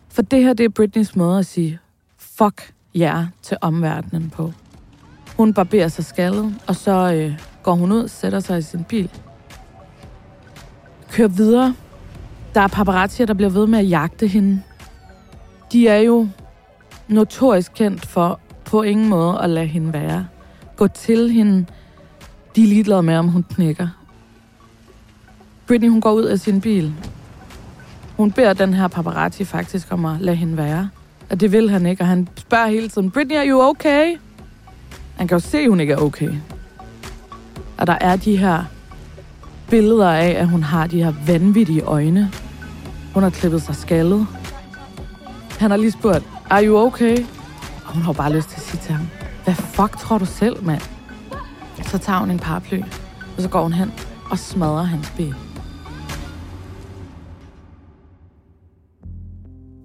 For 0.08 0.22
det 0.22 0.42
her, 0.42 0.52
det 0.52 0.64
er 0.64 0.68
Britneys 0.68 1.16
måde 1.16 1.38
at 1.38 1.46
sige, 1.46 1.78
fuck 2.18 2.72
jer 2.94 3.16
yeah, 3.16 3.26
til 3.42 3.56
omverdenen 3.60 4.30
på. 4.30 4.52
Hun 5.36 5.54
barberer 5.54 5.88
sig 5.88 6.04
skaldet, 6.04 6.54
og 6.66 6.76
så 6.76 7.12
øh, 7.14 7.40
går 7.62 7.74
hun 7.74 7.92
ud, 7.92 8.08
sætter 8.08 8.40
sig 8.40 8.58
i 8.58 8.62
sin 8.62 8.84
bil, 8.84 9.10
kører 11.10 11.28
videre. 11.28 11.74
Der 12.54 12.60
er 12.60 12.68
paparazzier, 12.68 13.26
der 13.26 13.34
bliver 13.34 13.50
ved 13.50 13.66
med 13.66 13.78
at 13.78 13.88
jagte 13.88 14.26
hende 14.26 14.62
de 15.72 15.88
er 15.88 15.98
jo 15.98 16.28
notorisk 17.08 17.72
kendt 17.74 18.06
for 18.06 18.40
på 18.64 18.82
ingen 18.82 19.08
måde 19.08 19.38
at 19.42 19.50
lade 19.50 19.66
hende 19.66 19.92
være. 19.92 20.26
Gå 20.76 20.86
til 20.86 21.30
hende. 21.30 21.66
De 22.56 22.62
er 22.62 22.66
ligeglade 22.66 23.02
med, 23.02 23.16
om 23.16 23.28
hun 23.28 23.42
knækker. 23.54 23.88
Britney, 25.66 25.88
hun 25.88 26.00
går 26.00 26.12
ud 26.12 26.22
af 26.22 26.38
sin 26.38 26.60
bil. 26.60 26.94
Hun 28.16 28.32
beder 28.32 28.52
den 28.52 28.74
her 28.74 28.88
paparazzi 28.88 29.44
faktisk 29.44 29.86
om 29.90 30.04
at 30.04 30.20
lade 30.20 30.36
hende 30.36 30.56
være. 30.56 30.90
Og 31.30 31.40
det 31.40 31.52
vil 31.52 31.70
han 31.70 31.86
ikke, 31.86 32.02
og 32.02 32.06
han 32.06 32.28
spørger 32.36 32.66
hele 32.66 32.88
tiden, 32.88 33.10
Britney, 33.10 33.36
are 33.36 33.48
you 33.48 33.62
okay? 33.62 34.16
Han 35.16 35.28
kan 35.28 35.34
jo 35.36 35.40
se, 35.40 35.58
at 35.58 35.68
hun 35.68 35.80
ikke 35.80 35.92
er 35.92 35.98
okay. 35.98 36.32
Og 37.78 37.86
der 37.86 37.98
er 38.00 38.16
de 38.16 38.36
her 38.36 38.64
billeder 39.70 40.10
af, 40.10 40.28
at 40.30 40.48
hun 40.48 40.62
har 40.62 40.86
de 40.86 41.04
her 41.04 41.12
vanvittige 41.26 41.82
øjne. 41.82 42.30
Hun 43.14 43.22
har 43.22 43.30
klippet 43.30 43.62
sig 43.62 43.76
skaldet. 43.76 44.26
Han 45.62 45.70
har 45.70 45.78
lige 45.78 45.90
spurgt, 45.90 46.28
are 46.50 46.66
you 46.66 46.76
okay? 46.76 47.18
Og 47.86 47.94
hun 47.94 48.02
har 48.02 48.12
bare 48.12 48.32
lyst 48.32 48.48
til 48.48 48.56
at 48.56 48.62
sige 48.62 48.80
til 48.80 48.94
ham, 48.94 49.06
hvad 49.44 49.54
fuck 49.54 49.96
tror 49.98 50.18
du 50.18 50.24
selv, 50.24 50.64
mand? 50.64 50.80
Så 51.82 51.98
tager 51.98 52.18
hun 52.18 52.30
en 52.30 52.38
paraply, 52.38 52.80
og 53.36 53.42
så 53.42 53.48
går 53.48 53.62
hun 53.62 53.72
hen 53.72 53.92
og 54.30 54.38
smadrer 54.38 54.82
hans 54.82 55.12
bil. 55.16 55.34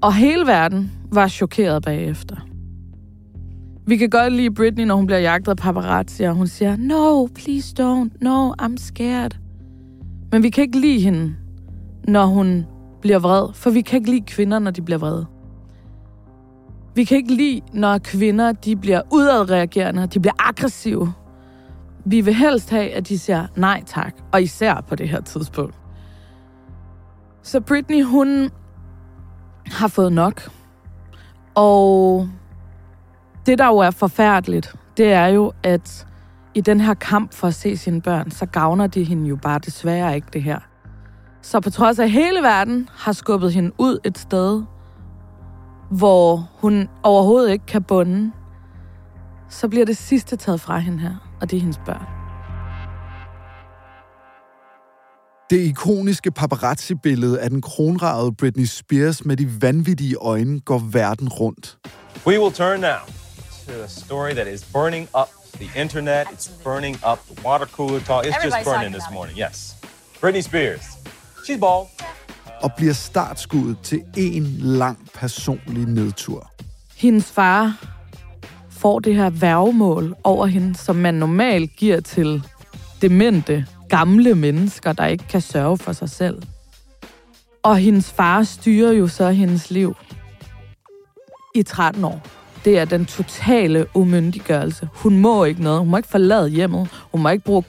Og 0.02 0.14
hele 0.14 0.48
verden 0.48 0.92
var 1.12 1.28
chokeret 1.28 1.84
bagefter. 1.84 2.36
Vi 3.88 3.98
kan 3.98 4.10
godt 4.10 4.34
lide 4.34 4.54
Britney, 4.54 4.86
når 4.86 4.96
hun 4.96 5.06
bliver 5.06 5.20
jagtet 5.20 5.52
af 5.52 5.58
paparazzi, 5.58 6.24
og 6.24 6.36
hun 6.36 6.48
siger, 6.48 6.76
No, 6.78 7.26
please 7.26 7.76
don't. 7.80 8.18
No, 8.22 8.54
I'm 8.62 8.78
scared. 8.78 9.32
Men 10.32 10.44
vi 10.44 10.50
kan 10.50 10.62
ikke 10.62 10.80
lide 10.80 11.00
hende, 11.00 11.36
når 12.08 12.26
hun 12.26 12.66
bliver 13.02 13.20
vred, 13.20 13.54
for 13.54 13.70
vi 13.70 13.82
kan 13.82 13.98
ikke 13.98 14.12
lide 14.12 14.26
kvinder, 14.28 14.60
når 14.60 14.72
de 14.72 14.82
bliver 14.82 14.98
vrede. 14.98 15.26
Vi 16.98 17.04
kan 17.04 17.18
ikke 17.18 17.34
lide, 17.34 17.62
når 17.74 17.98
kvinder 17.98 18.52
de 18.52 18.76
bliver 18.76 19.02
udadreagerende, 19.12 20.08
de 20.08 20.20
bliver 20.20 20.34
aggressive. 20.40 21.14
Vi 22.06 22.22
vil 22.22 22.34
helst 22.34 22.70
have, 22.70 22.90
at 22.90 23.08
de 23.08 23.20
siger 23.20 23.48
nej 23.56 23.84
tak, 23.86 24.16
og 24.32 24.42
især 24.42 24.84
på 24.88 24.96
det 24.96 25.10
her 25.10 25.22
tidspunkt. 25.22 25.76
Så 27.44 27.60
Britney, 27.60 28.04
hun 28.04 28.50
har 29.66 29.88
fået 29.88 30.14
nok. 30.14 30.50
Og 31.56 32.30
det, 33.46 33.58
der 33.58 33.68
jo 33.68 33.78
er 33.78 33.92
forfærdeligt, 33.92 34.76
det 34.98 35.12
er 35.12 35.28
jo, 35.28 35.54
at 35.64 36.08
i 36.54 36.62
den 36.62 36.82
her 36.82 36.94
kamp 36.94 37.34
for 37.34 37.48
at 37.48 37.54
se 37.54 37.78
sine 37.78 38.02
børn, 38.02 38.32
så 38.32 38.46
gavner 38.46 38.88
de 38.88 39.04
hende 39.04 39.30
jo 39.30 39.36
bare 39.36 39.60
desværre 39.60 40.16
ikke 40.16 40.28
det 40.34 40.44
her. 40.44 40.60
Så 41.42 41.60
på 41.60 41.70
trods 41.70 42.00
af, 42.00 42.10
hele 42.10 42.42
verden 42.42 42.90
har 42.92 43.12
skubbet 43.12 43.54
hende 43.54 43.72
ud 43.78 44.00
et 44.04 44.18
sted, 44.18 44.64
hvor 45.90 46.50
hun 46.54 46.90
overhovedet 47.04 47.52
ikke 47.52 47.66
kan 47.66 47.84
bunde, 47.84 48.32
så 49.50 49.68
bliver 49.68 49.86
det 49.86 49.98
sidste 49.98 50.36
taget 50.36 50.62
fra 50.62 50.78
hende 50.78 51.00
her, 51.00 51.38
og 51.42 51.52
det 51.52 51.58
er 51.58 51.62
hendes 51.62 51.80
børn. 51.86 52.06
Det 55.50 55.58
ikoniske 55.58 56.32
paparazzi-billede 56.32 57.40
af 57.40 57.50
den 57.50 57.62
kronragede 57.62 58.34
Britney 58.34 58.66
Spears 58.66 59.26
med 59.26 59.38
de 59.38 59.62
vanvittige 59.62 60.16
øjne 60.16 60.60
går 60.60 60.82
verden 60.92 61.30
rundt. 61.30 61.78
We 62.26 62.40
will 62.40 62.54
turn 62.54 62.80
now 62.80 63.04
to 63.68 63.84
a 63.84 63.88
story 63.88 64.32
that 64.32 64.48
is 64.48 64.66
burning 64.74 65.10
up 65.22 65.28
the 65.54 65.82
internet. 65.82 66.28
It's 66.28 66.64
burning 66.64 66.96
up 67.12 67.20
the 67.32 67.48
water 67.48 67.66
cooler 67.66 68.00
talk. 68.00 68.26
It's 68.26 68.46
just 68.46 68.58
burning 68.64 68.94
this 68.94 69.04
morning. 69.14 69.38
Yes. 69.38 69.76
Britney 70.22 70.42
Spears. 70.42 70.84
She's 71.46 71.60
bald 71.60 71.88
og 72.62 72.74
bliver 72.78 72.94
startskuddet 72.94 73.80
til 73.84 74.02
en 74.18 74.44
lang 74.60 74.98
personlig 75.14 75.86
nedtur. 75.86 76.52
Hendes 76.98 77.32
far 77.32 77.86
får 78.70 79.00
det 79.00 79.16
her 79.16 79.30
værgemål 79.30 80.16
over 80.24 80.46
hende, 80.46 80.76
som 80.76 80.96
man 80.96 81.14
normalt 81.14 81.76
giver 81.76 82.00
til 82.00 82.44
demente, 83.02 83.66
gamle 83.90 84.36
mennesker, 84.36 84.94
der 84.94 85.06
ikke 85.06 85.28
kan 85.30 85.42
sørge 85.42 85.78
for 85.78 85.92
sig 85.92 86.10
selv. 86.10 86.42
Og 87.64 87.78
hendes 87.78 88.12
far 88.12 88.44
styrer 88.44 88.92
jo 88.92 89.08
så 89.08 89.30
hendes 89.30 89.72
liv 89.72 89.96
i 91.56 91.64
13 91.64 92.04
år. 92.06 92.22
Det 92.66 92.80
er 92.80 92.86
den 92.86 93.06
totale 93.06 93.86
umyndiggørelse. 93.96 94.90
Hun 94.94 95.18
må 95.18 95.44
ikke 95.44 95.64
noget. 95.64 95.80
Hun 95.80 95.90
må 95.90 95.98
ikke 95.98 96.10
forlade 96.10 96.50
hjemmet. 96.50 96.90
Hun 97.12 97.22
må 97.22 97.30
ikke 97.30 97.46
bruge 97.46 97.64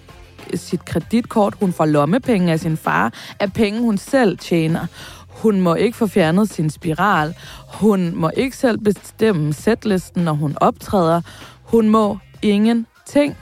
sit 0.54 0.84
kreditkort. 0.84 1.54
Hun 1.60 1.72
får 1.72 1.84
lommepenge 1.84 2.52
af 2.52 2.60
sin 2.60 2.76
far, 2.76 3.12
af 3.40 3.52
penge, 3.52 3.80
hun 3.80 3.98
selv 3.98 4.38
tjener. 4.38 4.86
Hun 5.28 5.60
må 5.60 5.74
ikke 5.74 5.96
få 5.96 6.06
fjernet 6.06 6.50
sin 6.50 6.70
spiral. 6.70 7.34
Hun 7.74 8.12
må 8.16 8.30
ikke 8.36 8.56
selv 8.56 8.78
bestemme 8.78 9.52
sætlisten, 9.52 10.24
når 10.24 10.32
hun 10.32 10.56
optræder. 10.60 11.20
Hun 11.62 11.88
må 11.88 12.18
ingenting. 12.42 13.36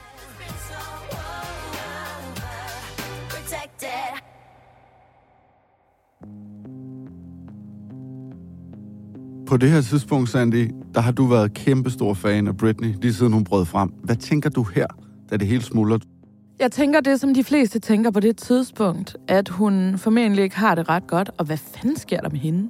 På 9.47 9.57
det 9.57 9.71
her 9.71 9.81
tidspunkt, 9.81 10.29
Sandy, 10.29 10.71
der 10.95 11.01
har 11.01 11.11
du 11.11 11.25
været 11.25 11.53
kæmpe 11.53 11.89
stor 11.89 12.13
fan 12.13 12.47
af 12.47 12.57
Britney, 12.57 12.95
lige 13.01 13.13
siden 13.13 13.33
hun 13.33 13.43
brød 13.43 13.65
frem. 13.65 13.89
Hvad 14.03 14.15
tænker 14.15 14.49
du 14.49 14.63
her, 14.63 14.87
da 15.29 15.37
det 15.37 15.47
hele 15.47 15.63
smuldrer? 15.63 15.97
Jeg 16.59 16.71
tænker 16.71 16.99
det, 16.99 17.19
som 17.19 17.33
de 17.33 17.43
fleste 17.43 17.79
tænker 17.79 18.11
på 18.11 18.19
det 18.19 18.37
tidspunkt, 18.37 19.17
at 19.27 19.49
hun 19.49 19.97
formentlig 19.97 20.43
ikke 20.43 20.57
har 20.57 20.75
det 20.75 20.89
ret 20.89 21.07
godt, 21.07 21.31
og 21.37 21.45
hvad 21.45 21.57
fanden 21.57 21.95
sker 21.95 22.21
der 22.21 22.29
med 22.29 22.39
hende? 22.39 22.69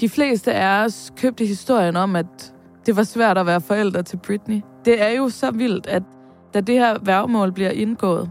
De 0.00 0.08
fleste 0.08 0.54
af 0.54 0.84
os 0.84 1.12
købte 1.16 1.46
historien 1.46 1.96
om, 1.96 2.16
at 2.16 2.54
det 2.86 2.96
var 2.96 3.02
svært 3.02 3.38
at 3.38 3.46
være 3.46 3.60
forældre 3.60 4.02
til 4.02 4.16
Britney. 4.16 4.60
Det 4.84 5.02
er 5.02 5.08
jo 5.08 5.28
så 5.28 5.50
vildt, 5.50 5.86
at 5.86 6.02
da 6.54 6.60
det 6.60 6.74
her 6.74 6.98
værgemål 7.02 7.52
bliver 7.52 7.70
indgået, 7.70 8.30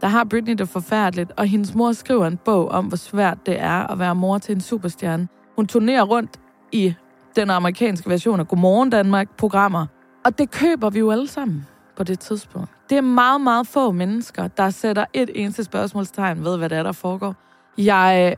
der 0.00 0.06
har 0.06 0.24
Britney 0.24 0.54
det 0.54 0.68
forfærdeligt, 0.68 1.32
og 1.36 1.46
hendes 1.46 1.74
mor 1.74 1.92
skriver 1.92 2.26
en 2.26 2.38
bog 2.44 2.68
om, 2.68 2.86
hvor 2.86 2.96
svært 2.96 3.46
det 3.46 3.60
er 3.60 3.92
at 3.92 3.98
være 3.98 4.14
mor 4.14 4.38
til 4.38 4.54
en 4.54 4.60
superstjerne. 4.60 5.28
Hun 5.56 5.66
turnerer 5.66 6.02
rundt 6.02 6.40
i 6.72 6.94
den 7.36 7.50
amerikanske 7.50 8.10
version 8.10 8.40
af 8.40 8.48
Godmorgen 8.48 8.90
Danmark-programmer, 8.90 9.86
og 10.24 10.38
det 10.38 10.50
køber 10.50 10.90
vi 10.90 10.98
jo 10.98 11.10
alle 11.10 11.28
sammen 11.28 11.66
på 12.00 12.04
det 12.04 12.18
tidspunkt. 12.18 12.70
Det 12.90 12.98
er 12.98 13.02
meget, 13.02 13.40
meget 13.40 13.66
få 13.66 13.90
mennesker, 13.90 14.48
der 14.48 14.70
sætter 14.70 15.04
et 15.12 15.30
eneste 15.34 15.64
spørgsmålstegn 15.64 16.44
ved, 16.44 16.58
hvad 16.58 16.68
det 16.68 16.78
er, 16.78 16.82
der 16.82 16.92
foregår. 16.92 17.34
Jeg 17.78 18.30
øh, 18.30 18.36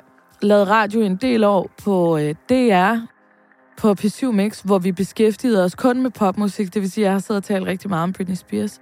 lavede 0.49 0.65
radio 0.65 1.01
en 1.01 1.17
del 1.17 1.45
år 1.45 1.71
på 1.85 2.19
øh, 2.19 2.35
DR, 2.49 2.97
på 3.77 3.95
P7 4.01 4.31
Mix, 4.31 4.61
hvor 4.61 4.79
vi 4.79 4.93
beskæftigede 4.93 5.65
os 5.65 5.75
kun 5.75 6.03
med 6.03 6.11
popmusik. 6.11 6.75
Det 6.75 6.83
vil 6.83 6.91
sige, 6.91 7.05
at 7.05 7.07
jeg 7.07 7.13
har 7.13 7.19
siddet 7.19 7.37
og 7.37 7.45
talt 7.45 7.67
rigtig 7.67 7.91
meget 7.91 8.03
om 8.03 8.13
Britney 8.13 8.35
Spears. 8.35 8.81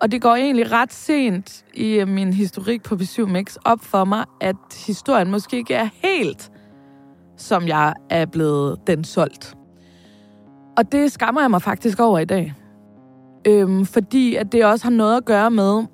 Og 0.00 0.12
det 0.12 0.22
går 0.22 0.34
egentlig 0.34 0.72
ret 0.72 0.92
sent 0.92 1.64
i 1.74 1.94
øh, 1.94 2.08
min 2.08 2.32
historik 2.32 2.82
på 2.82 2.94
P7 2.94 3.24
Mix 3.24 3.56
op 3.64 3.80
for 3.80 4.04
mig, 4.04 4.24
at 4.40 4.56
historien 4.86 5.30
måske 5.30 5.56
ikke 5.56 5.74
er 5.74 5.88
helt, 5.94 6.50
som 7.36 7.68
jeg 7.68 7.94
er 8.10 8.26
blevet 8.26 8.78
den 8.86 9.04
solgt. 9.04 9.54
Og 10.76 10.92
det 10.92 11.12
skammer 11.12 11.40
jeg 11.40 11.50
mig 11.50 11.62
faktisk 11.62 12.00
over 12.00 12.18
i 12.18 12.24
dag. 12.24 12.54
Øhm, 13.46 13.86
fordi 13.86 14.34
at 14.34 14.52
det 14.52 14.64
også 14.64 14.84
har 14.84 14.90
noget 14.90 15.16
at 15.16 15.24
gøre 15.24 15.50
med, 15.50 15.84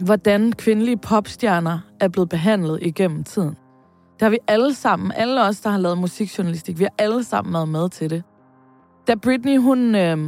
hvordan 0.00 0.52
kvindelige 0.52 0.96
popstjerner 0.96 1.78
er 2.00 2.08
blevet 2.08 2.28
behandlet 2.28 2.78
igennem 2.82 3.24
tiden. 3.24 3.56
Det 4.14 4.22
har 4.22 4.30
vi 4.30 4.38
alle 4.48 4.74
sammen, 4.74 5.12
alle 5.12 5.42
os, 5.42 5.60
der 5.60 5.70
har 5.70 5.78
lavet 5.78 5.98
musikjournalistik, 5.98 6.78
vi 6.78 6.84
har 6.84 6.94
alle 6.98 7.24
sammen 7.24 7.54
været 7.54 7.68
med 7.68 7.88
til 7.88 8.10
det. 8.10 8.22
Da 9.06 9.14
Britney, 9.14 9.58
hun 9.58 9.94
øh, 9.94 10.18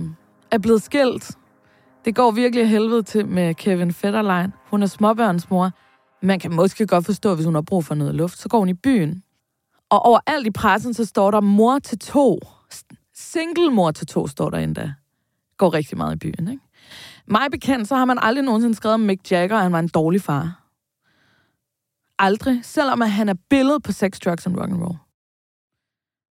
er 0.51 0.59
blevet 0.59 0.83
skilt, 0.83 1.37
det 2.05 2.15
går 2.15 2.31
virkelig 2.31 2.69
helvede 2.69 3.03
til 3.03 3.27
med 3.27 3.55
Kevin 3.55 3.93
Federline. 3.93 4.53
Hun 4.71 4.83
er 4.83 4.87
småbørnsmor. 4.87 5.71
Man 6.23 6.39
kan 6.39 6.55
måske 6.55 6.87
godt 6.87 7.07
forstå, 7.07 7.35
hvis 7.35 7.47
hun 7.47 7.55
har 7.55 7.63
brug 7.63 7.85
for 7.85 7.95
noget 7.95 8.15
luft. 8.15 8.39
Så 8.39 8.49
går 8.49 8.59
hun 8.59 8.69
i 8.69 8.75
byen. 8.75 9.23
Og 9.91 10.07
overalt 10.07 10.47
i 10.47 10.51
pressen, 10.51 10.95
så 10.95 11.05
står 11.05 11.31
der 11.31 11.41
mor 11.41 11.79
til 11.79 11.99
to. 11.99 12.39
Single 13.15 13.71
mor 13.71 13.91
til 13.91 14.07
to 14.07 14.27
står 14.27 14.51
der 14.51 14.59
endda. 14.59 14.93
Går 15.59 15.75
rigtig 15.75 15.99
meget 15.99 16.15
i 16.15 16.19
byen, 16.19 16.49
ikke? 16.49 16.63
Mig 17.27 17.51
bekendt, 17.51 17.89
så 17.89 17.97
har 17.97 18.05
man 18.05 18.19
aldrig 18.23 18.45
nogensinde 18.45 18.75
skrevet 18.75 18.95
om 18.95 19.01
Mick 19.01 19.33
Jagger, 19.33 19.57
at 19.57 19.63
han 19.63 19.73
var 19.73 19.79
en 19.79 19.89
dårlig 19.89 20.23
far. 20.23 20.65
Aldrig. 22.19 22.61
Selvom 22.65 23.03
at 23.03 23.11
han 23.11 23.29
er 23.29 23.35
billedet 23.51 23.83
på 23.83 23.93
sex, 23.93 24.19
drugs 24.19 24.47
and 24.47 24.57
rock 24.57 24.71
and 24.71 24.83
roll. 24.83 24.97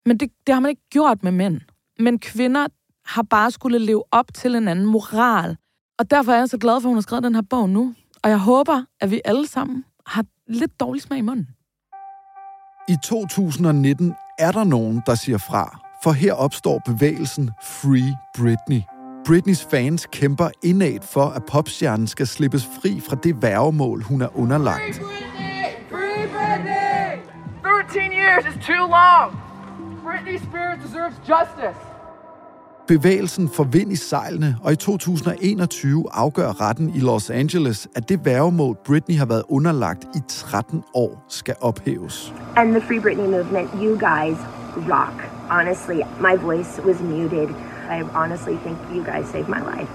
Men 0.06 0.16
det, 0.20 0.30
det 0.46 0.54
har 0.54 0.60
man 0.60 0.68
ikke 0.68 0.88
gjort 0.90 1.22
med 1.22 1.32
mænd. 1.32 1.60
Men 1.98 2.18
kvinder 2.18 2.66
har 3.06 3.22
bare 3.22 3.50
skulle 3.50 3.78
leve 3.78 4.04
op 4.10 4.34
til 4.34 4.54
en 4.54 4.68
anden 4.68 4.86
moral. 4.86 5.56
Og 5.98 6.10
derfor 6.10 6.32
er 6.32 6.38
jeg 6.38 6.48
så 6.48 6.58
glad 6.58 6.80
for, 6.80 6.88
at 6.88 6.90
hun 6.90 6.96
har 6.96 7.02
skrevet 7.02 7.24
den 7.24 7.34
her 7.34 7.42
bog 7.50 7.70
nu. 7.70 7.94
Og 8.22 8.30
jeg 8.30 8.38
håber, 8.38 8.84
at 9.00 9.10
vi 9.10 9.20
alle 9.24 9.46
sammen 9.46 9.84
har 10.06 10.24
lidt 10.46 10.80
dårlig 10.80 11.02
smag 11.02 11.18
i 11.18 11.22
munden. 11.22 11.48
I 12.88 12.96
2019 13.04 14.14
er 14.38 14.52
der 14.52 14.64
nogen, 14.64 15.02
der 15.06 15.14
siger 15.14 15.38
fra, 15.38 15.78
for 16.02 16.12
her 16.12 16.32
opstår 16.32 16.82
bevægelsen 16.86 17.50
Free 17.62 18.16
Britney. 18.36 18.97
Britneys 19.28 19.64
fans 19.70 20.06
kæmper 20.12 20.48
indad 20.62 20.98
for, 21.02 21.24
at 21.24 21.44
popstjernen 21.44 22.06
skal 22.06 22.26
slippes 22.26 22.68
fri 22.82 23.00
fra 23.08 23.16
det 23.22 23.42
værgemål, 23.42 24.02
hun 24.02 24.22
er 24.22 24.38
underlagt. 24.38 24.80
Free 24.80 24.92
Britney! 24.92 25.64
Free 25.90 26.28
Britney! 26.28 27.22
13 27.62 28.12
years 28.12 28.44
is 28.46 28.66
too 28.66 28.86
long! 28.86 29.40
Britney 30.04 30.38
Spears 30.38 30.78
deserves 30.84 31.16
justice! 31.28 31.80
Bevægelsen 32.86 33.48
får 33.48 33.64
vind 33.64 33.92
i 33.92 33.96
sejlene, 33.96 34.56
og 34.62 34.72
i 34.72 34.76
2021 34.76 36.04
afgør 36.12 36.60
retten 36.60 36.92
i 36.94 36.98
Los 36.98 37.30
Angeles, 37.30 37.88
at 37.94 38.08
det 38.08 38.24
værgemål, 38.24 38.76
Britney 38.84 39.16
har 39.16 39.26
været 39.26 39.42
underlagt 39.48 40.04
i 40.04 40.18
13 40.28 40.82
år, 40.94 41.24
skal 41.28 41.54
ophæves. 41.60 42.34
And 42.56 42.70
the 42.70 42.80
Free 42.80 43.00
Britney 43.00 43.26
movement, 43.26 43.70
you 43.74 43.90
guys 43.90 44.38
rock. 44.76 45.16
Honestly, 45.50 46.00
my 46.20 46.36
voice 46.42 46.82
was 46.86 47.00
muted. 47.00 47.48
I 47.96 48.02
honestly 48.02 48.56
think 48.64 48.78
you 48.94 49.04
guys 49.04 49.26
saved 49.26 49.48
my 49.48 49.60
life. 49.76 49.92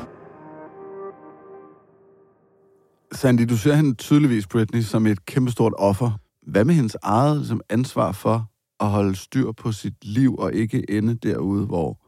Sandy, 3.12 3.46
du 3.50 3.58
ser 3.58 3.74
hende 3.74 3.96
tydeligvis, 3.96 4.48
Britney, 4.48 4.82
som 4.82 5.08
et 5.08 5.26
kæmpestort 5.26 5.74
offer. 5.78 6.12
Hvad 6.48 6.66
med 6.66 6.76
hendes 6.76 6.98
eget 7.04 7.48
som 7.48 7.62
ansvar 7.70 8.12
for 8.12 8.46
at 8.80 8.90
holde 8.90 9.16
styr 9.16 9.52
på 9.52 9.72
sit 9.72 10.06
liv 10.06 10.36
og 10.36 10.54
ikke 10.54 10.92
ende 10.92 11.16
derude, 11.16 11.66
hvor, 11.66 12.00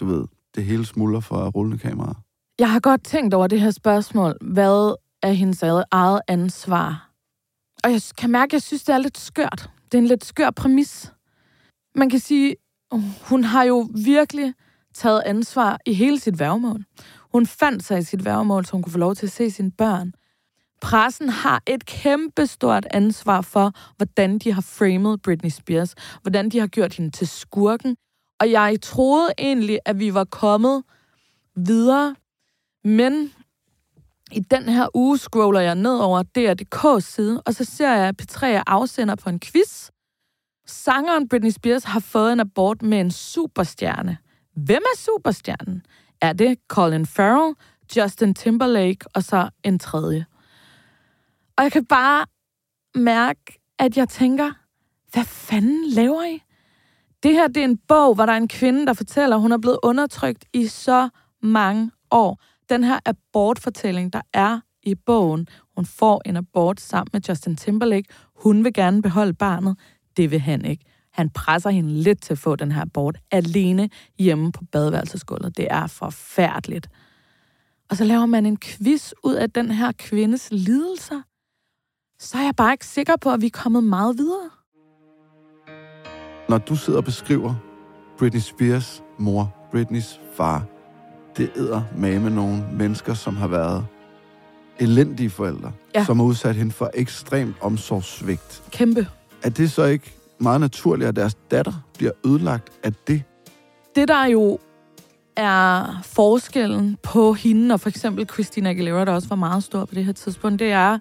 du 0.00 0.04
ved, 0.06 0.24
det 0.54 0.64
hele 0.64 0.86
smuldrer 0.86 1.20
for 1.20 1.50
rullende 1.50 1.78
kameraer? 1.78 2.14
Jeg 2.58 2.70
har 2.72 2.80
godt 2.80 3.04
tænkt 3.04 3.34
over 3.34 3.46
det 3.46 3.60
her 3.60 3.70
spørgsmål. 3.70 4.34
Hvad 4.40 4.94
er 5.22 5.32
hendes 5.32 5.62
eget 5.90 6.20
ansvar? 6.28 7.10
Og 7.84 7.92
jeg 7.92 8.00
kan 8.18 8.30
mærke, 8.30 8.50
at 8.50 8.52
jeg 8.52 8.62
synes, 8.62 8.84
det 8.84 8.94
er 8.94 8.98
lidt 8.98 9.18
skørt. 9.18 9.70
Det 9.84 9.94
er 9.94 10.02
en 10.02 10.06
lidt 10.06 10.24
skør 10.24 10.50
præmis. 10.50 11.12
Man 11.94 12.10
kan 12.10 12.18
sige, 12.18 12.56
hun 13.28 13.44
har 13.44 13.64
jo 13.64 13.88
virkelig 14.04 14.54
taget 14.94 15.22
ansvar 15.26 15.78
i 15.86 15.94
hele 15.94 16.20
sit 16.20 16.38
værgemål. 16.38 16.84
Hun 17.32 17.46
fandt 17.46 17.84
sig 17.84 17.98
i 17.98 18.02
sit 18.02 18.24
værgemål, 18.24 18.66
så 18.66 18.72
hun 18.72 18.82
kunne 18.82 18.92
få 18.92 18.98
lov 18.98 19.14
til 19.14 19.26
at 19.26 19.32
se 19.32 19.50
sine 19.50 19.70
børn. 19.70 20.12
Pressen 20.80 21.28
har 21.28 21.62
et 21.66 21.86
kæmpestort 21.86 22.86
ansvar 22.90 23.40
for, 23.40 23.72
hvordan 23.96 24.38
de 24.38 24.52
har 24.52 24.60
framed 24.60 25.18
Britney 25.18 25.50
Spears, 25.50 25.94
hvordan 26.22 26.48
de 26.48 26.58
har 26.58 26.66
gjort 26.66 26.94
hende 26.94 27.10
til 27.10 27.28
skurken. 27.28 27.96
Og 28.40 28.50
jeg 28.50 28.78
troede 28.82 29.32
egentlig, 29.38 29.78
at 29.84 29.98
vi 29.98 30.14
var 30.14 30.24
kommet 30.24 30.82
videre, 31.56 32.16
men 32.84 33.32
i 34.32 34.40
den 34.40 34.68
her 34.68 34.88
uge 34.94 35.18
scroller 35.18 35.60
jeg 35.60 35.74
ned 35.74 35.98
over 35.98 36.22
DR.dk's 36.22 37.00
side, 37.00 37.42
og 37.46 37.54
så 37.54 37.64
ser 37.64 37.92
jeg, 37.92 38.08
at 38.08 38.22
P3 38.22 38.46
er 38.46 38.62
afsender 38.66 39.14
på 39.14 39.28
en 39.28 39.40
quiz. 39.40 39.90
Sangeren 40.66 41.28
Britney 41.28 41.50
Spears 41.50 41.84
har 41.84 42.00
fået 42.00 42.32
en 42.32 42.40
abort 42.40 42.82
med 42.82 43.00
en 43.00 43.10
superstjerne. 43.10 44.18
Hvem 44.54 44.82
er 44.94 44.98
superstjernen? 44.98 45.82
Er 46.20 46.32
det 46.32 46.58
Colin 46.68 47.06
Farrell, 47.06 47.54
Justin 47.96 48.34
Timberlake 48.34 48.98
og 49.14 49.22
så 49.22 49.50
en 49.64 49.78
tredje? 49.78 50.26
Og 51.56 51.64
jeg 51.64 51.72
kan 51.72 51.84
bare 51.84 52.26
mærke, 52.94 53.60
at 53.78 53.96
jeg 53.96 54.08
tænker, 54.08 54.52
hvad 55.12 55.24
fanden 55.24 55.88
laver 55.88 56.24
I? 56.24 56.42
Det 57.22 57.32
her, 57.32 57.48
det 57.48 57.56
er 57.56 57.64
en 57.64 57.78
bog, 57.88 58.14
hvor 58.14 58.26
der 58.26 58.32
er 58.32 58.36
en 58.36 58.48
kvinde, 58.48 58.86
der 58.86 58.92
fortæller, 58.92 59.36
at 59.36 59.42
hun 59.42 59.52
er 59.52 59.58
blevet 59.58 59.78
undertrykt 59.82 60.44
i 60.52 60.66
så 60.66 61.08
mange 61.42 61.90
år. 62.10 62.42
Den 62.68 62.84
her 62.84 62.98
abortfortælling, 63.06 64.12
der 64.12 64.20
er 64.32 64.60
i 64.82 64.94
bogen, 64.94 65.48
hun 65.76 65.86
får 65.86 66.22
en 66.26 66.36
abort 66.36 66.80
sammen 66.80 67.10
med 67.12 67.20
Justin 67.28 67.56
Timberlake. 67.56 68.08
Hun 68.36 68.64
vil 68.64 68.72
gerne 68.72 69.02
beholde 69.02 69.34
barnet. 69.34 69.78
Det 70.16 70.30
vil 70.30 70.40
han 70.40 70.64
ikke. 70.64 70.84
Han 71.12 71.30
presser 71.30 71.70
hende 71.70 71.90
lidt 71.90 72.22
til 72.22 72.32
at 72.32 72.38
få 72.38 72.56
den 72.56 72.72
her 72.72 72.82
abort 72.82 73.18
alene 73.30 73.90
hjemme 74.18 74.52
på 74.52 74.64
badeværelsesgulvet. 74.72 75.56
Det 75.56 75.66
er 75.70 75.86
forfærdeligt. 75.86 76.88
Og 77.90 77.96
så 77.96 78.04
laver 78.04 78.26
man 78.26 78.46
en 78.46 78.56
quiz 78.58 79.12
ud 79.24 79.34
af 79.34 79.50
den 79.50 79.70
her 79.70 79.92
kvindes 79.98 80.48
lidelser. 80.52 81.22
Så 82.18 82.38
er 82.38 82.42
jeg 82.42 82.56
bare 82.56 82.72
ikke 82.72 82.86
sikker 82.86 83.16
på, 83.16 83.30
at 83.32 83.40
vi 83.40 83.46
er 83.46 83.50
kommet 83.50 83.84
meget 83.84 84.18
videre. 84.18 84.50
Når 86.48 86.58
du 86.58 86.76
sidder 86.76 86.98
og 86.98 87.04
beskriver 87.04 87.54
Britney 88.18 88.40
Spears 88.40 89.02
mor, 89.18 89.54
Britneys 89.70 90.20
far, 90.36 90.64
det 91.36 91.50
æder 91.56 91.82
med 91.96 92.20
nogle 92.30 92.64
mennesker, 92.72 93.14
som 93.14 93.36
har 93.36 93.46
været 93.48 93.86
elendige 94.78 95.30
forældre, 95.30 95.72
Ja. 95.94 96.04
som 96.04 96.18
har 96.18 96.26
udsat 96.26 96.54
hende 96.56 96.72
for 96.72 96.90
ekstremt 96.94 97.56
omsorgssvigt. 97.60 98.62
Kæmpe. 98.70 99.06
er 99.42 99.50
det 99.50 99.70
så 99.70 99.84
ikke 99.84 100.14
meget 100.40 100.60
naturligt, 100.60 101.08
at 101.08 101.16
deres 101.16 101.34
datter 101.50 101.72
bliver 101.98 102.12
ødelagt 102.26 102.72
af 102.82 102.92
det? 102.92 103.22
Det, 103.94 104.08
der 104.08 104.24
jo 104.24 104.58
er 105.36 106.00
forskellen 106.02 106.98
på 107.02 107.32
hende 107.32 107.72
og 107.72 107.80
for 107.80 107.88
eksempel 107.88 108.28
Christina 108.28 108.70
Aguilera, 108.70 109.04
der 109.04 109.12
også 109.12 109.28
var 109.28 109.36
meget 109.36 109.64
stor 109.64 109.84
på 109.84 109.94
det 109.94 110.04
her 110.04 110.12
tidspunkt, 110.12 110.58
det 110.58 110.72
er 110.72 110.98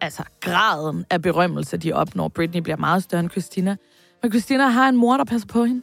altså 0.00 0.22
graden 0.40 1.04
af 1.10 1.22
berømmelse, 1.22 1.76
de 1.76 1.92
opnår. 1.92 2.28
Britney 2.28 2.60
bliver 2.60 2.76
meget 2.76 3.02
større 3.02 3.20
end 3.20 3.30
Christina. 3.30 3.76
Men 4.22 4.32
Christina 4.32 4.68
har 4.68 4.88
en 4.88 4.96
mor, 4.96 5.16
der 5.16 5.24
passer 5.24 5.48
på 5.48 5.64
hende. 5.64 5.82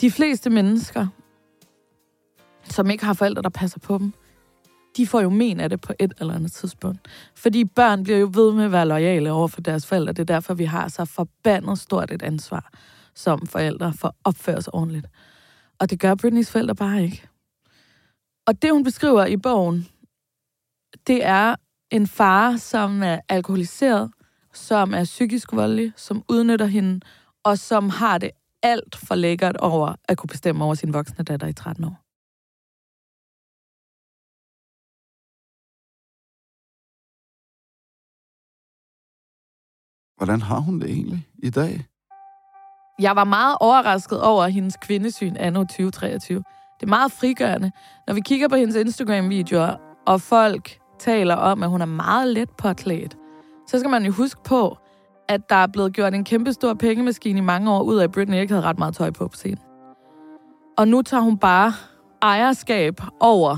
De 0.00 0.10
fleste 0.10 0.50
mennesker, 0.50 1.06
som 2.64 2.90
ikke 2.90 3.04
har 3.04 3.12
forældre, 3.12 3.42
der 3.42 3.48
passer 3.48 3.78
på 3.78 3.98
dem, 3.98 4.12
de 4.98 5.06
får 5.06 5.20
jo 5.20 5.30
men 5.30 5.60
af 5.60 5.70
det 5.70 5.80
på 5.80 5.92
et 5.98 6.12
eller 6.20 6.34
andet 6.34 6.52
tidspunkt. 6.52 7.08
Fordi 7.34 7.64
børn 7.64 8.04
bliver 8.04 8.18
jo 8.18 8.30
ved 8.34 8.52
med 8.52 8.64
at 8.64 8.72
være 8.72 8.88
lojale 8.88 9.32
over 9.32 9.48
for 9.48 9.60
deres 9.60 9.86
forældre. 9.86 10.12
Det 10.12 10.18
er 10.18 10.34
derfor, 10.34 10.54
vi 10.54 10.64
har 10.64 10.88
så 10.88 11.04
forbandet 11.04 11.78
stort 11.78 12.10
et 12.10 12.22
ansvar 12.22 12.70
som 13.14 13.46
forældre 13.46 13.92
for 13.92 14.08
at 14.08 14.14
opføre 14.24 14.56
os 14.56 14.68
ordentligt. 14.68 15.06
Og 15.78 15.90
det 15.90 16.00
gør 16.00 16.14
Britneys 16.14 16.50
forældre 16.50 16.74
bare 16.74 17.02
ikke. 17.02 17.28
Og 18.46 18.62
det, 18.62 18.72
hun 18.72 18.84
beskriver 18.84 19.26
i 19.26 19.36
bogen, 19.36 19.88
det 21.06 21.24
er 21.24 21.54
en 21.90 22.06
far, 22.06 22.56
som 22.56 23.02
er 23.02 23.20
alkoholiseret, 23.28 24.10
som 24.54 24.94
er 24.94 25.04
psykisk 25.04 25.52
voldelig, 25.52 25.92
som 25.96 26.24
udnytter 26.28 26.66
hende, 26.66 27.00
og 27.44 27.58
som 27.58 27.90
har 27.90 28.18
det 28.18 28.30
alt 28.62 28.96
for 28.96 29.14
lækkert 29.14 29.56
over 29.56 29.94
at 30.04 30.18
kunne 30.18 30.28
bestemme 30.28 30.64
over 30.64 30.74
sin 30.74 30.92
voksne 30.92 31.24
datter 31.24 31.46
i 31.46 31.52
13 31.52 31.84
år. 31.84 32.07
Hvordan 40.18 40.42
har 40.42 40.58
hun 40.58 40.80
det 40.80 40.90
egentlig 40.90 41.26
i 41.42 41.50
dag? 41.50 41.86
Jeg 43.00 43.16
var 43.16 43.24
meget 43.24 43.56
overrasket 43.60 44.22
over 44.22 44.46
hendes 44.46 44.76
kvindesyn 44.76 45.36
anno 45.36 45.60
2023. 45.60 46.38
Det 46.80 46.86
er 46.86 46.90
meget 46.90 47.12
frigørende. 47.12 47.70
Når 48.06 48.14
vi 48.14 48.20
kigger 48.20 48.48
på 48.48 48.56
hendes 48.56 48.76
Instagram-videoer, 48.76 49.76
og 50.06 50.20
folk 50.20 50.78
taler 50.98 51.34
om, 51.34 51.62
at 51.62 51.68
hun 51.68 51.80
er 51.80 51.86
meget 51.86 52.28
let 52.28 52.50
påklædt, 52.50 53.16
så 53.66 53.78
skal 53.78 53.90
man 53.90 54.04
jo 54.04 54.12
huske 54.12 54.40
på, 54.44 54.78
at 55.28 55.50
der 55.50 55.56
er 55.56 55.66
blevet 55.66 55.92
gjort 55.92 56.14
en 56.14 56.24
kæmpe 56.24 56.52
stor 56.52 56.74
pengemaskine 56.74 57.38
i 57.38 57.42
mange 57.42 57.72
år 57.72 57.82
ud 57.82 57.96
af, 57.96 58.04
at 58.04 58.12
Britney 58.12 58.40
ikke 58.40 58.54
havde 58.54 58.66
ret 58.66 58.78
meget 58.78 58.94
tøj 58.94 59.10
på 59.10 59.28
på 59.28 59.36
scenen. 59.36 59.58
Og 60.78 60.88
nu 60.88 61.02
tager 61.02 61.20
hun 61.20 61.38
bare 61.38 61.72
ejerskab 62.22 63.00
over 63.20 63.56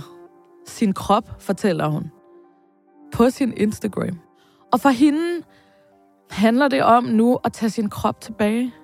sin 0.66 0.92
krop, 0.92 1.42
fortæller 1.42 1.86
hun, 1.86 2.10
på 3.12 3.30
sin 3.30 3.52
Instagram. 3.56 4.18
Og 4.72 4.80
for 4.80 4.88
hende 4.88 5.42
handler 6.30 6.68
det 6.68 6.82
om 6.82 7.04
nu 7.04 7.38
at 7.44 7.52
tage 7.52 7.70
sin 7.70 7.90
krop 7.90 8.20
tilbage. 8.20 8.74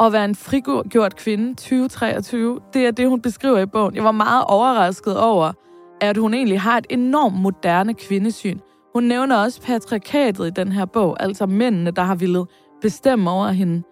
At 0.00 0.12
være 0.12 0.24
en 0.24 0.34
frigjort 0.34 1.16
kvinde 1.16 1.54
2023. 1.54 2.60
Det 2.74 2.86
er 2.86 2.90
det, 2.90 3.08
hun 3.08 3.20
beskriver 3.20 3.58
i 3.58 3.66
bogen. 3.66 3.94
Jeg 3.94 4.04
var 4.04 4.12
meget 4.12 4.44
overrasket 4.44 5.20
over, 5.20 5.52
at 6.00 6.16
hun 6.16 6.34
egentlig 6.34 6.60
har 6.60 6.78
et 6.78 6.86
enormt 6.90 7.40
moderne 7.40 7.94
kvindesyn. 7.94 8.58
Hun 8.94 9.04
nævner 9.04 9.36
også 9.36 9.62
patriarkatet 9.62 10.46
i 10.46 10.50
den 10.50 10.72
her 10.72 10.84
bog, 10.84 11.22
altså 11.22 11.46
mændene, 11.46 11.90
der 11.90 12.02
har 12.02 12.14
ville 12.14 12.44
bestemme 12.80 13.30
over 13.30 13.48
hende 13.48 13.82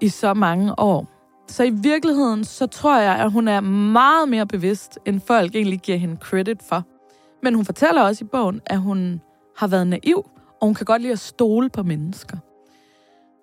i 0.00 0.08
så 0.08 0.34
mange 0.34 0.78
år. 0.78 1.06
Så 1.48 1.62
i 1.64 1.70
virkeligheden, 1.70 2.44
så 2.44 2.66
tror 2.66 2.98
jeg, 2.98 3.16
at 3.16 3.32
hun 3.32 3.48
er 3.48 3.60
meget 3.60 4.28
mere 4.28 4.46
bevidst, 4.46 4.98
end 5.06 5.20
folk 5.20 5.54
egentlig 5.54 5.80
giver 5.80 5.98
hende 5.98 6.16
credit 6.16 6.62
for. 6.68 6.82
Men 7.42 7.54
hun 7.54 7.64
fortæller 7.64 8.02
også 8.02 8.24
i 8.24 8.28
bogen, 8.28 8.60
at 8.66 8.78
hun 8.78 9.20
har 9.56 9.66
været 9.66 9.86
naiv, 9.86 10.24
og 10.64 10.68
hun 10.68 10.74
kan 10.74 10.84
godt 10.84 11.02
lide 11.02 11.12
at 11.12 11.18
stole 11.18 11.70
på 11.70 11.82
mennesker. 11.82 12.36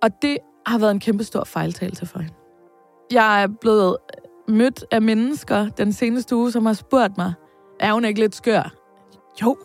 Og 0.02 0.22
det 0.22 0.38
har 0.66 0.78
været 0.78 0.92
en 0.92 1.00
kæmpe 1.00 1.24
stor 1.24 1.44
fejltagelse 1.44 2.06
for 2.06 2.20
hende. 2.20 2.34
Jeg 3.12 3.44
er 3.44 3.48
blevet 3.62 3.98
mødt 4.48 4.86
af 4.92 5.02
mennesker 5.02 5.70
den 5.70 5.94
seneste 5.94 6.36
uge, 6.36 6.52
som 6.52 6.66
har 6.66 6.74
spurgt 6.74 7.18
mig, 7.18 7.34
er 7.80 7.94
hun 7.94 8.06
ikke 8.06 8.20
lidt 8.20 8.36
skør? 8.36 8.74
Jo, 9.42 9.58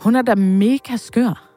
hun 0.00 0.16
er 0.16 0.22
da 0.22 0.34
mega 0.34 0.96
skør. 0.96 1.50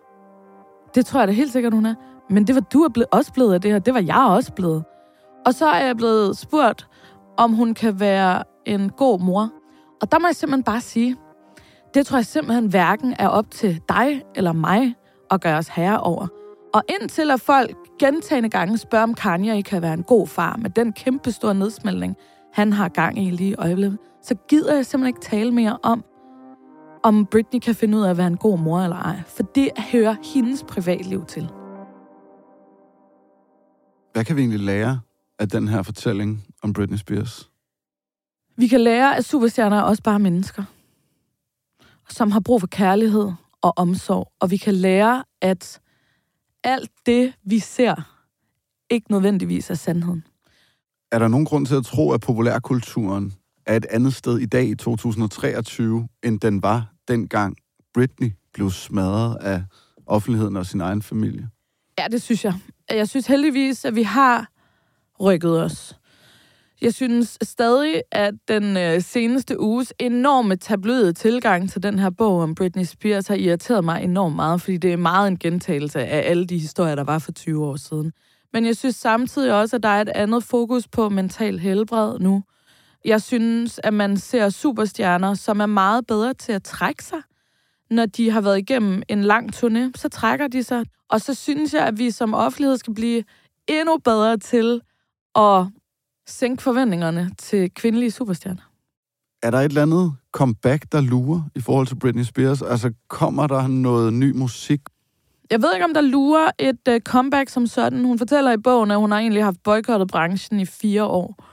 Det 0.96 1.06
tror 1.06 1.20
jeg 1.20 1.28
da 1.28 1.34
helt 1.34 1.52
sikkert, 1.52 1.74
hun 1.74 1.86
er. 1.86 1.96
Men 2.30 2.48
det 2.48 2.56
var 2.56 2.62
du 2.62 2.84
er 2.84 2.90
blevet, 2.90 3.08
også 3.12 3.34
blevet 3.34 3.54
af 3.54 3.62
det 3.62 3.72
her. 3.72 3.80
Det 3.80 3.94
var 3.94 4.02
jeg 4.02 4.26
også 4.30 4.54
blevet. 4.54 4.84
Og 5.46 5.54
så 5.54 5.66
er 5.66 5.86
jeg 5.86 5.98
blevet 5.98 6.38
spurgt, 6.38 6.88
om 7.38 7.54
hun 7.54 7.74
kan 7.74 8.00
være 8.00 8.44
en 8.66 8.90
god 8.90 9.20
mor. 9.20 9.50
Og 10.02 10.12
der 10.12 10.20
må 10.20 10.28
jeg 10.28 10.36
simpelthen 10.36 10.64
bare 10.64 10.82
sige, 10.82 11.18
det 11.94 12.06
tror 12.06 12.18
jeg 12.18 12.26
simpelthen 12.26 12.68
hverken 12.68 13.16
er 13.20 13.28
op 13.28 13.52
til 13.52 13.82
dig 13.90 14.22
eller 14.36 14.54
mig 14.54 14.96
at 15.32 15.42
gøre 15.42 15.58
os 15.58 15.68
herre 15.68 16.00
over. 16.00 16.28
Og 16.74 16.84
indtil 16.90 17.32
at 17.32 17.42
folk 17.42 17.76
gentagende 18.00 18.50
gange 18.50 18.78
spørger, 18.78 19.04
om 19.04 19.14
Kanye 19.14 19.64
kan 19.64 19.82
være 19.82 19.94
en 19.94 20.04
god 20.04 20.28
far 20.28 20.58
med 20.58 20.70
den 20.70 20.94
kæmpe 20.94 21.32
store 21.32 21.56
nedsmeltning, 21.56 22.16
han 22.54 22.74
har 22.74 22.90
gang 22.90 23.28
i 23.28 23.30
lige 23.32 23.50
i 23.50 23.56
øjeblikket, 23.56 23.98
så 24.24 24.36
gider 24.36 24.76
jeg 24.76 24.86
simpelthen 24.86 25.16
ikke 25.16 25.22
tale 25.22 25.52
mere 25.52 25.78
om, 25.84 26.04
om 27.04 27.26
Britney 27.26 27.60
kan 27.60 27.76
finde 27.76 27.98
ud 27.98 28.04
af 28.04 28.10
at 28.10 28.18
være 28.18 28.28
en 28.28 28.38
god 28.38 28.60
mor 28.60 28.82
eller 28.82 28.98
ej. 28.98 29.22
For 29.28 29.44
det 29.44 29.70
hører 29.92 30.16
hendes 30.34 30.64
privatliv 30.64 31.26
til. 31.26 31.50
Hvad 34.14 34.26
kan 34.26 34.36
vi 34.36 34.42
egentlig 34.42 34.60
lære 34.60 35.00
af 35.40 35.50
den 35.50 35.68
her 35.68 35.82
fortælling 35.82 36.44
om 36.64 36.74
Britney 36.74 36.98
Spears? 36.98 37.50
Vi 38.58 38.68
kan 38.68 38.82
lære, 38.82 39.18
at 39.18 39.26
superstjerner 39.26 39.78
er 39.78 39.82
også 39.82 40.04
bare 40.04 40.20
mennesker, 40.20 40.64
som 42.12 42.32
har 42.32 42.40
brug 42.40 42.60
for 42.60 42.68
kærlighed 42.68 43.32
og 43.62 43.78
omsorg. 43.78 44.32
Og 44.40 44.52
vi 44.52 44.58
kan 44.58 44.74
lære, 44.74 45.24
at 45.42 45.80
alt 46.64 46.92
det, 47.06 47.34
vi 47.44 47.60
ser, 47.60 47.96
ikke 48.90 49.12
nødvendigvis 49.12 49.70
er 49.70 49.76
sandheden. 49.76 50.24
Er 51.12 51.20
der 51.20 51.28
nogen 51.28 51.46
grund 51.46 51.66
til 51.66 51.76
at 51.76 51.86
tro, 51.86 52.12
at 52.12 52.22
populærkulturen 52.22 53.34
er 53.66 53.76
et 53.76 53.86
andet 53.86 54.14
sted 54.14 54.40
i 54.40 54.46
dag 54.46 54.68
i 54.68 54.76
2023, 54.76 56.08
end 56.24 56.40
den 56.40 56.64
var 56.64 56.94
dengang 57.08 57.56
Britney 57.94 58.32
blev 58.54 58.72
smadret 58.72 59.38
af 59.42 59.64
offentligheden 60.06 60.58
og 60.58 60.66
sin 60.66 60.82
egen 60.82 61.02
familie? 61.02 61.50
Ja, 62.00 62.08
det 62.12 62.22
synes 62.22 62.46
jeg. 62.46 62.54
Jeg 62.90 63.10
synes 63.10 63.28
heldigvis, 63.28 63.86
at 63.86 63.96
vi 63.96 64.04
har 64.04 64.48
rykket 65.20 65.64
os. 65.64 65.99
Jeg 66.82 66.94
synes 66.94 67.38
stadig, 67.42 68.02
at 68.12 68.34
den 68.48 68.78
øh, 68.78 69.02
seneste 69.02 69.60
uges 69.60 69.94
enorme 70.00 70.56
tabloide 70.56 71.14
tilgang 71.14 71.70
til 71.70 71.84
den 71.84 72.00
her 72.00 72.10
bog 72.10 72.42
om 72.42 72.56
Britney 72.56 72.84
Spears 72.84 73.28
har 73.28 73.36
irriteret 73.36 73.84
mig 73.84 74.04
enormt 74.04 74.36
meget, 74.36 74.62
fordi 74.62 74.78
det 74.78 74.94
er 74.94 74.98
meget 74.98 75.28
en 75.28 75.38
gentagelse 75.38 76.00
af 76.00 76.30
alle 76.30 76.46
de 76.46 76.58
historier, 76.58 76.96
der 76.96 77.04
var 77.04 77.20
for 77.20 77.32
20 77.32 77.66
år 77.66 77.76
siden. 77.76 78.12
Men 78.54 78.66
jeg 78.66 78.78
synes 78.78 78.96
samtidig 78.96 79.54
også, 79.54 79.76
at 79.76 79.84
der 79.84 79.90
er 79.90 80.02
et 80.02 80.10
andet 80.10 80.44
fokus 80.44 80.88
på 80.88 81.10
mental 81.10 81.60
helbred 81.60 82.20
nu. 82.20 82.44
Jeg 83.06 83.22
synes, 83.22 83.80
at 83.84 83.94
man 83.94 84.18
ser 84.18 84.50
superstjerner, 84.50 85.34
som 85.34 85.60
er 85.60 85.66
meget 85.66 86.08
bedre 86.08 86.34
til 86.34 86.52
at 86.52 86.64
trække 86.64 87.04
sig. 87.04 87.20
Når 87.92 88.06
de 88.06 88.32
har 88.32 88.42
været 88.42 88.58
igennem 88.58 89.02
en 89.08 89.24
lang 89.24 89.56
turné, 89.56 89.92
så 89.96 90.10
trækker 90.10 90.48
de 90.48 90.64
sig. 90.64 90.86
Og 91.10 91.22
så 91.22 91.34
synes 91.34 91.74
jeg, 91.74 91.88
at 91.88 92.00
vi 92.00 92.12
som 92.12 92.34
offentlighed 92.34 92.78
skal 92.78 92.94
blive 92.94 93.24
endnu 93.68 93.98
bedre 93.98 94.38
til 94.38 94.82
at 95.36 95.66
sænke 96.30 96.64
forventningerne 96.64 97.32
til 97.38 97.72
kvindelige 97.74 98.12
superstjerner. 98.12 98.62
Er 99.44 99.52
der 99.52 99.58
et 99.58 99.66
eller 99.66 99.82
andet 99.82 100.14
comeback, 100.32 100.86
der 100.92 101.02
lurer 101.02 101.42
i 101.56 101.62
forhold 101.62 101.88
til 101.88 101.96
Britney 101.96 102.24
Spears? 102.24 102.62
Altså, 102.62 102.94
kommer 103.08 103.48
der 103.48 103.68
noget 103.68 104.14
ny 104.14 104.32
musik? 104.36 104.80
Jeg 105.52 105.62
ved 105.62 105.74
ikke, 105.74 105.86
om 105.86 105.94
der 105.94 106.02
lurer 106.02 106.52
et 106.60 106.80
uh, 106.90 107.00
comeback 107.00 107.50
som 107.50 107.68
sådan. 107.68 108.06
Hun 108.06 108.18
fortæller 108.18 108.52
i 108.52 108.58
bogen, 108.58 108.92
at 108.92 108.98
hun 108.98 109.12
har 109.12 109.20
egentlig 109.20 109.44
haft 109.44 109.64
boykottet 109.64 110.08
branchen 110.08 110.60
i 110.60 110.66
fire 110.66 111.04
år. 111.04 111.46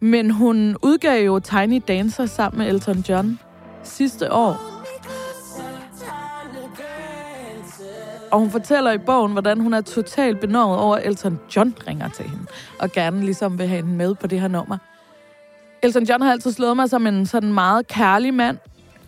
Men 0.00 0.30
hun 0.30 0.76
udgav 0.82 1.24
jo 1.24 1.38
Tiny 1.38 1.82
Dancer 1.88 2.26
sammen 2.26 2.58
med 2.58 2.68
Elton 2.68 3.04
John 3.08 3.38
sidste 3.82 4.32
år. 4.32 4.77
Og 8.30 8.38
hun 8.38 8.50
fortæller 8.50 8.92
i 8.92 8.98
bogen, 8.98 9.32
hvordan 9.32 9.60
hun 9.60 9.74
er 9.74 9.80
totalt 9.80 10.40
benådet 10.40 10.78
over, 10.78 10.96
at 10.96 11.06
Elton 11.06 11.40
John 11.56 11.74
ringer 11.88 12.08
til 12.08 12.24
hende, 12.24 12.46
og 12.78 12.92
gerne 12.92 13.20
ligesom 13.20 13.58
vil 13.58 13.66
have 13.66 13.76
hende 13.76 13.96
med 13.96 14.14
på 14.14 14.26
det 14.26 14.40
her 14.40 14.48
nummer. 14.48 14.78
Elton 15.82 16.04
John 16.04 16.22
har 16.22 16.32
altid 16.32 16.52
slået 16.52 16.76
mig 16.76 16.90
som 16.90 17.06
en 17.06 17.26
sådan 17.26 17.52
meget 17.52 17.88
kærlig 17.88 18.34
mand, 18.34 18.58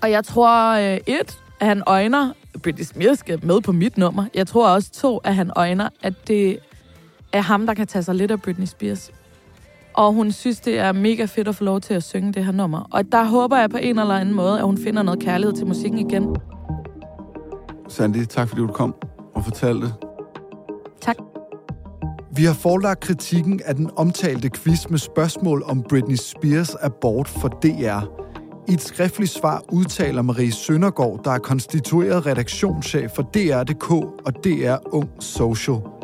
og 0.03 0.11
jeg 0.11 0.25
tror, 0.25 0.71
øh, 0.71 0.97
et, 1.07 1.39
at 1.61 1.67
han 1.67 1.83
øjner, 1.87 2.33
Britney 2.63 2.85
Spears 2.85 3.19
skal 3.19 3.47
med 3.47 3.61
på 3.61 3.73
mit 3.73 3.99
nummer. 3.99 4.25
Jeg 4.35 4.47
tror 4.47 4.69
også, 4.69 4.91
to, 4.93 5.19
at 5.19 5.35
han 5.35 5.51
øjner, 5.57 5.89
at 6.03 6.29
det 6.29 6.59
er 7.33 7.41
ham, 7.41 7.67
der 7.67 7.75
kan 7.75 7.87
tage 7.87 8.03
sig 8.03 8.15
lidt 8.15 8.31
af 8.31 8.43
Britney 8.43 8.67
Spears. 8.67 9.11
Og 9.95 10.13
hun 10.13 10.33
synes, 10.33 10.61
det 10.61 10.79
er 10.79 10.93
mega 10.93 11.25
fedt 11.25 11.49
at 11.49 11.55
få 11.55 11.65
lov 11.65 11.81
til 11.81 11.95
at 11.95 12.03
synge 12.03 12.33
det 12.33 12.45
her 12.45 12.53
nummer. 12.53 12.89
Og 12.91 13.13
der 13.13 13.25
håber 13.25 13.57
jeg 13.57 13.71
på 13.71 13.77
en 13.77 13.99
eller 13.99 14.15
anden 14.15 14.35
måde, 14.35 14.59
at 14.59 14.65
hun 14.65 14.79
finder 14.79 15.03
noget 15.03 15.21
kærlighed 15.21 15.57
til 15.57 15.67
musikken 15.67 16.11
igen. 16.11 16.37
Sandy, 17.91 18.25
tak 18.25 18.49
fordi 18.49 18.61
du 18.61 18.67
kom 18.67 18.95
og 19.35 19.45
fortalte. 19.45 19.87
Tak. 21.01 21.17
Vi 22.33 22.45
har 22.45 22.55
forelagt 22.55 23.01
kritikken 23.01 23.61
af 23.65 23.75
den 23.75 23.91
omtalte 23.97 24.51
quiz 24.51 24.89
med 24.89 24.99
spørgsmål 24.99 25.63
om 25.67 25.83
Britney 25.83 26.17
Spears 26.17 26.75
abort 26.75 27.29
for 27.29 27.49
DR. 27.49 28.21
I 28.69 28.73
et 28.73 28.83
skriftligt 28.83 29.31
svar 29.31 29.63
udtaler 29.73 30.23
Marie 30.23 30.53
Søndergaard, 30.53 31.21
der 31.25 31.31
er 31.31 31.39
konstitueret 31.39 32.27
redaktionschef 32.27 33.11
for 33.11 33.23
DR.dk 33.23 33.91
og 34.27 34.45
DR 34.45 34.77
Ung 34.95 35.11
Social. 35.21 36.00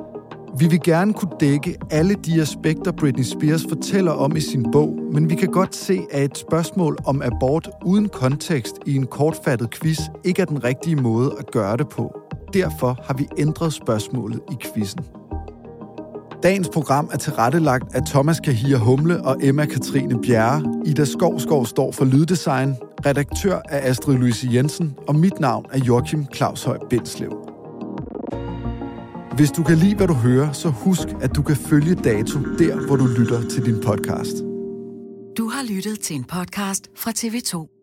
Vi 0.59 0.67
vil 0.67 0.81
gerne 0.83 1.13
kunne 1.13 1.37
dække 1.41 1.77
alle 1.91 2.15
de 2.15 2.41
aspekter, 2.41 2.93
Britney 2.93 3.25
Spears 3.25 3.67
fortæller 3.69 4.13
om 4.13 4.37
i 4.37 4.41
sin 4.41 4.67
bog, 4.73 4.99
men 5.13 5.31
vi 5.31 5.35
kan 5.35 5.49
godt 5.49 5.75
se, 5.75 6.01
at 6.11 6.25
et 6.25 6.39
spørgsmål 6.39 6.99
om 7.05 7.23
abort 7.23 7.69
uden 7.85 8.09
kontekst 8.09 8.75
i 8.87 8.97
en 8.97 9.07
kortfattet 9.07 9.71
quiz 9.71 10.01
ikke 10.25 10.43
er 10.43 10.47
den 10.47 10.65
rigtige 10.65 10.97
måde 10.97 11.35
at 11.39 11.51
gøre 11.51 11.77
det 11.77 11.89
på. 11.89 12.21
Derfor 12.53 12.99
har 13.05 13.15
vi 13.15 13.29
ændret 13.39 13.73
spørgsmålet 13.73 14.41
i 14.53 14.55
quizzen. 14.61 15.01
Dagens 16.43 16.69
program 16.69 17.11
er 17.13 17.17
tilrettelagt 17.17 17.95
af 17.95 18.03
Thomas 18.07 18.41
Kahir 18.41 18.79
Humle 18.79 19.25
og 19.25 19.37
Emma 19.43 19.65
Katrine 19.65 20.21
Bjerre. 20.23 20.83
Ida 20.85 21.05
Skovskov 21.05 21.67
står 21.67 21.93
for 21.93 22.05
Lyddesign, 22.05 22.75
redaktør 23.07 23.61
er 23.69 23.91
Astrid 23.91 24.17
Louise 24.17 24.49
Jensen, 24.53 24.95
og 25.09 25.15
mit 25.17 25.41
navn 25.41 25.67
er 25.73 25.79
Joachim 25.79 26.27
Claus 26.35 26.65
Høj 26.65 26.79
Bindslev. 26.91 27.56
Hvis 29.37 29.51
du 29.51 29.63
kan 29.63 29.77
lide, 29.77 29.97
hvad 29.97 30.07
du 30.07 30.15
hører, 30.15 30.53
så 30.53 30.69
husk, 30.69 31.09
at 31.21 31.37
du 31.37 31.43
kan 31.43 31.57
følge 31.57 31.95
Dato 31.95 32.39
der, 32.59 32.87
hvor 32.87 32.97
du 32.97 33.07
lytter 33.07 33.49
til 33.49 33.65
din 33.65 33.81
podcast. 33.81 34.37
Du 35.39 35.49
har 35.49 35.75
lyttet 35.75 36.01
til 36.01 36.17
en 36.17 36.25
podcast 36.25 36.91
fra 36.97 37.11
TV2. 37.11 37.76